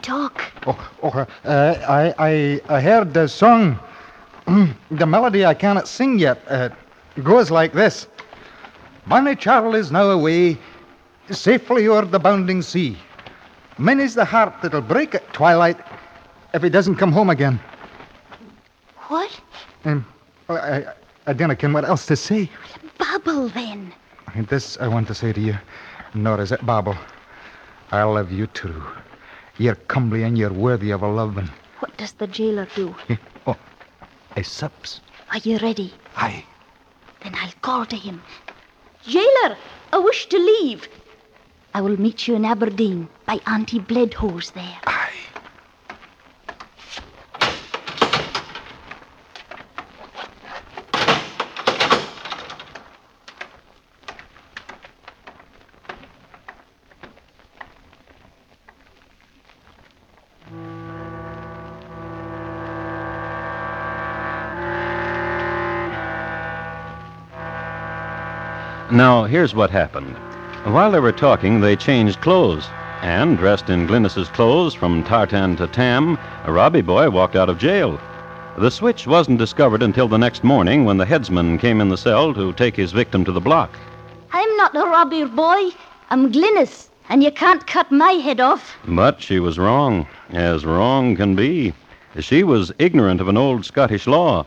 Talk. 0.00 0.42
Oh, 0.66 0.90
oh, 1.02 1.26
uh, 1.44 1.74
I, 1.86 2.14
I, 2.18 2.60
I 2.76 2.80
heard 2.80 3.12
the 3.12 3.28
song. 3.28 3.78
the 4.90 5.06
melody 5.06 5.44
I 5.44 5.52
cannot 5.52 5.86
sing 5.86 6.18
yet. 6.18 6.40
Uh, 6.48 6.70
goes 7.22 7.50
like 7.50 7.74
this. 7.74 8.06
Bonnie 9.06 9.36
Charle 9.36 9.74
is 9.74 9.92
now 9.92 10.08
away, 10.08 10.56
safely 11.30 11.86
o'er 11.88 12.06
the 12.06 12.18
bounding 12.18 12.62
sea. 12.62 12.96
Many's 13.76 14.14
the 14.14 14.24
heart 14.24 14.54
that'll 14.62 14.80
break 14.80 15.14
at 15.14 15.30
twilight 15.34 15.76
if 16.54 16.62
he 16.62 16.70
doesn't 16.70 16.96
come 16.96 17.12
home 17.12 17.28
again. 17.28 17.60
What? 19.08 19.38
Um, 19.84 20.06
I, 20.48 20.54
I, 20.54 20.84
I 21.26 21.32
don't 21.34 21.62
know 21.62 21.70
what 21.74 21.84
else 21.84 22.06
to 22.06 22.16
say. 22.16 22.48
Babble 22.96 23.50
then. 23.50 23.92
This 24.48 24.78
I 24.78 24.88
want 24.88 25.06
to 25.08 25.14
say 25.14 25.34
to 25.34 25.40
you, 25.40 25.58
nor 26.14 26.40
is 26.40 26.50
it 26.50 26.64
babble. 26.64 26.96
I 27.92 28.02
love 28.02 28.32
you 28.32 28.46
too. 28.48 28.82
You're 29.58 29.74
comely 29.74 30.22
and 30.22 30.36
you're 30.36 30.52
worthy 30.52 30.90
of 30.90 31.02
a 31.02 31.08
loving. 31.08 31.48
What 31.80 31.96
does 31.96 32.12
the 32.12 32.26
jailer 32.26 32.66
do? 32.74 32.94
He, 33.08 33.18
Oh, 33.46 33.56
he 34.34 34.42
sups. 34.42 35.00
Are 35.30 35.38
you 35.38 35.58
ready? 35.58 35.92
Aye. 36.16 36.44
Then 37.22 37.34
I'll 37.34 37.52
call 37.62 37.86
to 37.86 37.96
him. 37.96 38.22
Jailer, 39.06 39.56
I 39.92 39.98
wish 39.98 40.26
to 40.26 40.36
leave. 40.38 40.88
I 41.74 41.80
will 41.80 41.98
meet 42.00 42.26
you 42.26 42.34
in 42.34 42.44
Aberdeen 42.44 43.08
by 43.26 43.38
Auntie 43.46 43.78
Bledho's 43.78 44.50
there. 44.50 44.78
Aye. 44.86 45.05
Now, 68.96 69.24
here's 69.24 69.54
what 69.54 69.70
happened. 69.70 70.16
While 70.64 70.90
they 70.90 71.00
were 71.00 71.12
talking, 71.12 71.60
they 71.60 71.76
changed 71.76 72.22
clothes. 72.22 72.66
And, 73.02 73.36
dressed 73.36 73.68
in 73.68 73.86
Glynis's 73.86 74.30
clothes 74.30 74.72
from 74.72 75.04
tartan 75.04 75.54
to 75.56 75.66
tam, 75.66 76.18
a 76.44 76.50
Robbie 76.50 76.80
boy 76.80 77.10
walked 77.10 77.36
out 77.36 77.50
of 77.50 77.58
jail. 77.58 78.00
The 78.56 78.70
switch 78.70 79.06
wasn't 79.06 79.38
discovered 79.38 79.82
until 79.82 80.08
the 80.08 80.16
next 80.16 80.42
morning 80.44 80.86
when 80.86 80.96
the 80.96 81.04
headsman 81.04 81.58
came 81.58 81.82
in 81.82 81.90
the 81.90 81.98
cell 81.98 82.32
to 82.32 82.54
take 82.54 82.74
his 82.74 82.92
victim 82.92 83.22
to 83.26 83.32
the 83.32 83.40
block. 83.40 83.76
I'm 84.32 84.56
not 84.56 84.74
a 84.74 84.86
robber 84.86 85.26
boy. 85.26 85.76
I'm 86.08 86.32
Glynis, 86.32 86.88
and 87.10 87.22
you 87.22 87.30
can't 87.30 87.66
cut 87.66 87.92
my 87.92 88.12
head 88.12 88.40
off. 88.40 88.78
But 88.88 89.20
she 89.20 89.40
was 89.40 89.58
wrong, 89.58 90.06
as 90.30 90.64
wrong 90.64 91.16
can 91.16 91.36
be. 91.36 91.74
She 92.20 92.44
was 92.44 92.72
ignorant 92.78 93.20
of 93.20 93.28
an 93.28 93.36
old 93.36 93.66
Scottish 93.66 94.06
law. 94.06 94.46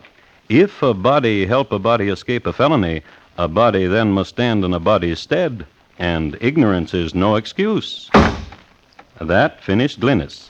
If 0.50 0.82
a 0.82 0.96
body 0.96 1.46
help 1.46 1.72
a 1.72 1.78
body 1.78 2.10
escape 2.10 2.48
a 2.48 2.54
felony, 2.54 3.04
a 3.40 3.48
body 3.48 3.88
then 3.88 4.12
must 4.12 4.32
stand 4.32 4.66
in 4.66 4.74
a 4.74 4.80
body's 4.82 5.18
stead, 5.18 5.66
and 5.98 6.38
ignorance 6.42 6.94
is 6.94 7.16
no 7.16 7.38
excuse. 7.38 8.10
That 9.22 9.64
finished 9.64 10.02
Glynis. 10.02 10.50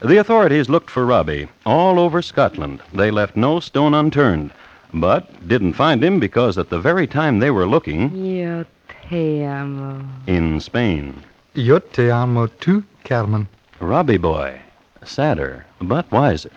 The 0.00 0.18
authorities 0.18 0.68
looked 0.68 0.90
for 0.90 1.04
Robbie 1.04 1.48
all 1.66 1.98
over 1.98 2.22
Scotland. 2.22 2.80
They 2.92 3.10
left 3.10 3.34
no 3.36 3.58
stone 3.58 3.94
unturned, 3.94 4.52
but 4.92 5.48
didn't 5.48 5.72
find 5.72 6.04
him 6.04 6.20
because 6.20 6.56
at 6.56 6.70
the 6.70 6.78
very 6.78 7.08
time 7.08 7.40
they 7.40 7.50
were 7.50 7.66
looking 7.66 8.14
Yo 8.14 8.64
te 9.10 9.42
amo. 9.44 10.04
in 10.28 10.60
Spain, 10.60 11.20
Yo 11.54 11.80
te 11.80 12.10
amo 12.10 12.46
too, 12.46 12.84
Carmen. 13.02 13.48
Robbie 13.80 14.18
boy, 14.18 14.60
sadder 15.04 15.66
but 15.80 16.08
wiser. 16.12 16.52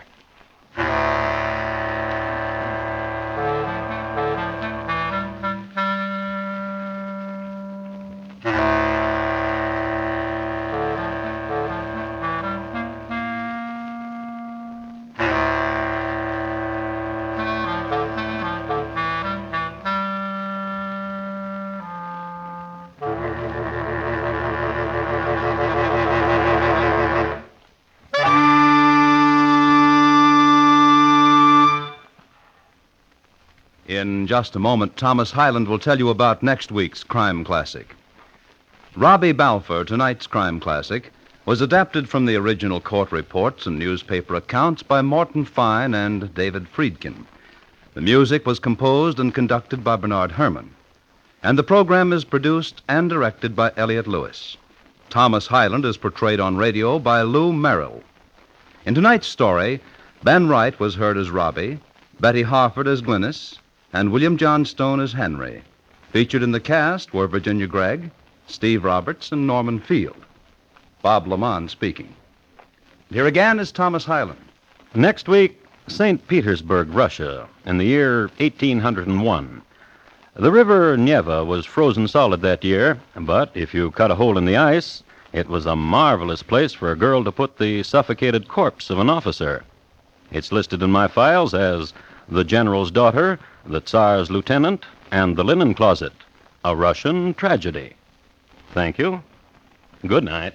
In 33.88 34.26
just 34.26 34.54
a 34.54 34.58
moment, 34.58 34.98
Thomas 34.98 35.30
Hyland 35.30 35.66
will 35.66 35.78
tell 35.78 35.98
you 35.98 36.10
about 36.10 36.42
next 36.42 36.70
week's 36.70 37.02
crime 37.02 37.42
classic. 37.42 37.96
Robbie 38.94 39.32
Balfour, 39.32 39.82
tonight's 39.84 40.26
crime 40.26 40.60
classic, 40.60 41.10
was 41.46 41.62
adapted 41.62 42.06
from 42.06 42.26
the 42.26 42.36
original 42.36 42.82
court 42.82 43.10
reports 43.10 43.64
and 43.64 43.78
newspaper 43.78 44.34
accounts 44.34 44.82
by 44.82 45.00
Morton 45.00 45.46
Fine 45.46 45.94
and 45.94 46.34
David 46.34 46.66
Friedkin. 46.70 47.24
The 47.94 48.02
music 48.02 48.44
was 48.44 48.58
composed 48.58 49.18
and 49.18 49.34
conducted 49.34 49.82
by 49.82 49.96
Bernard 49.96 50.32
Herrmann. 50.32 50.74
And 51.42 51.56
the 51.56 51.62
program 51.62 52.12
is 52.12 52.26
produced 52.26 52.82
and 52.88 53.08
directed 53.08 53.56
by 53.56 53.72
Elliott 53.74 54.06
Lewis. 54.06 54.58
Thomas 55.08 55.46
Hyland 55.46 55.86
is 55.86 55.96
portrayed 55.96 56.40
on 56.40 56.58
radio 56.58 56.98
by 56.98 57.22
Lou 57.22 57.54
Merrill. 57.54 58.02
In 58.84 58.94
tonight's 58.94 59.28
story, 59.28 59.80
Ben 60.22 60.46
Wright 60.46 60.78
was 60.78 60.96
heard 60.96 61.16
as 61.16 61.30
Robbie, 61.30 61.80
Betty 62.20 62.42
Harford 62.42 62.86
as 62.86 63.00
Glynis, 63.00 63.56
and 63.92 64.12
William 64.12 64.36
Johnstone 64.36 65.00
as 65.00 65.12
Henry. 65.12 65.62
Featured 66.12 66.42
in 66.42 66.52
the 66.52 66.60
cast 66.60 67.14
were 67.14 67.26
Virginia 67.26 67.66
Gregg, 67.66 68.10
Steve 68.46 68.84
Roberts, 68.84 69.32
and 69.32 69.46
Norman 69.46 69.80
Field. 69.80 70.16
Bob 71.02 71.26
LeMond 71.26 71.70
speaking. 71.70 72.14
Here 73.10 73.26
again 73.26 73.58
is 73.58 73.72
Thomas 73.72 74.04
Hyland. 74.04 74.40
Next 74.94 75.28
week, 75.28 75.64
St. 75.86 76.26
Petersburg, 76.28 76.92
Russia, 76.92 77.48
in 77.64 77.78
the 77.78 77.84
year 77.84 78.30
1801. 78.38 79.62
The 80.34 80.52
river 80.52 80.96
Neva 80.96 81.44
was 81.44 81.66
frozen 81.66 82.06
solid 82.08 82.42
that 82.42 82.62
year, 82.62 82.98
but 83.16 83.50
if 83.54 83.74
you 83.74 83.90
cut 83.90 84.10
a 84.10 84.14
hole 84.14 84.38
in 84.38 84.44
the 84.44 84.56
ice, 84.56 85.02
it 85.32 85.48
was 85.48 85.66
a 85.66 85.76
marvelous 85.76 86.42
place 86.42 86.72
for 86.72 86.92
a 86.92 86.96
girl 86.96 87.24
to 87.24 87.32
put 87.32 87.58
the 87.58 87.82
suffocated 87.82 88.48
corpse 88.48 88.90
of 88.90 88.98
an 88.98 89.10
officer. 89.10 89.64
It's 90.30 90.52
listed 90.52 90.82
in 90.82 90.90
my 90.90 91.08
files 91.08 91.54
as 91.54 91.92
The 92.30 92.44
General's 92.44 92.90
Daughter, 92.90 93.38
The 93.64 93.80
Tsar's 93.80 94.30
Lieutenant, 94.30 94.84
and 95.10 95.34
The 95.34 95.44
Linen 95.44 95.72
Closet, 95.72 96.12
a 96.62 96.76
Russian 96.76 97.32
tragedy. 97.32 97.94
Thank 98.74 98.98
you. 98.98 99.22
Good 100.06 100.24
night. 100.24 100.52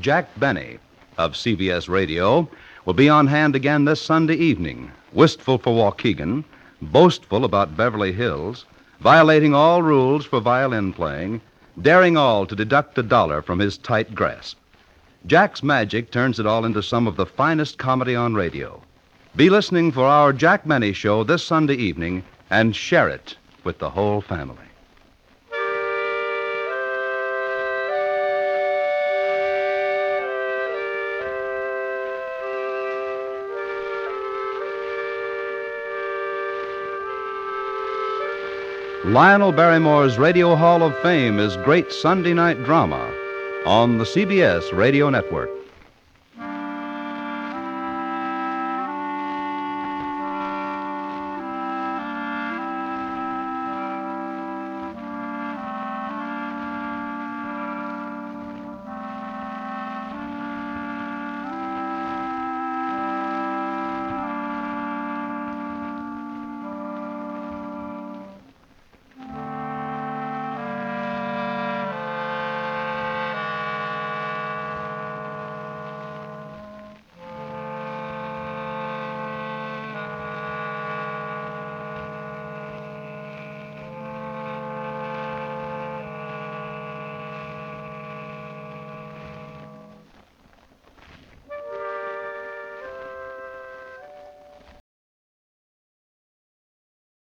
Jack 0.00 0.28
Benny 0.38 0.78
of 1.16 1.32
CBS 1.32 1.88
Radio 1.88 2.46
will 2.84 2.92
be 2.92 3.08
on 3.08 3.26
hand 3.26 3.56
again 3.56 3.86
this 3.86 4.02
Sunday 4.02 4.34
evening, 4.34 4.92
wistful 5.14 5.56
for 5.56 5.74
Waukegan, 5.74 6.44
boastful 6.82 7.46
about 7.46 7.74
Beverly 7.74 8.12
Hills, 8.12 8.66
violating 9.00 9.54
all 9.54 9.82
rules 9.82 10.26
for 10.26 10.40
violin 10.40 10.92
playing, 10.92 11.40
daring 11.80 12.18
all 12.18 12.44
to 12.44 12.54
deduct 12.54 12.98
a 12.98 13.02
dollar 13.02 13.40
from 13.40 13.60
his 13.60 13.78
tight 13.78 14.14
grasp. 14.14 14.58
Jack's 15.26 15.62
magic 15.62 16.10
turns 16.10 16.38
it 16.38 16.44
all 16.44 16.66
into 16.66 16.82
some 16.82 17.06
of 17.06 17.16
the 17.16 17.24
finest 17.24 17.78
comedy 17.78 18.14
on 18.14 18.34
radio. 18.34 18.82
Be 19.36 19.50
listening 19.50 19.90
for 19.90 20.04
our 20.04 20.32
Jack 20.32 20.64
Benny 20.64 20.92
show 20.92 21.24
this 21.24 21.42
Sunday 21.42 21.74
evening 21.74 22.22
and 22.50 22.76
share 22.76 23.08
it 23.08 23.36
with 23.64 23.80
the 23.80 23.90
whole 23.90 24.20
family. 24.20 24.56
Lionel 39.04 39.50
Barrymore's 39.50 40.16
Radio 40.16 40.54
Hall 40.54 40.84
of 40.84 40.96
Fame 41.00 41.40
is 41.40 41.56
great 41.56 41.92
Sunday 41.92 42.34
night 42.34 42.62
drama 42.62 43.12
on 43.66 43.98
the 43.98 44.04
CBS 44.04 44.72
Radio 44.72 45.10
Network. 45.10 45.50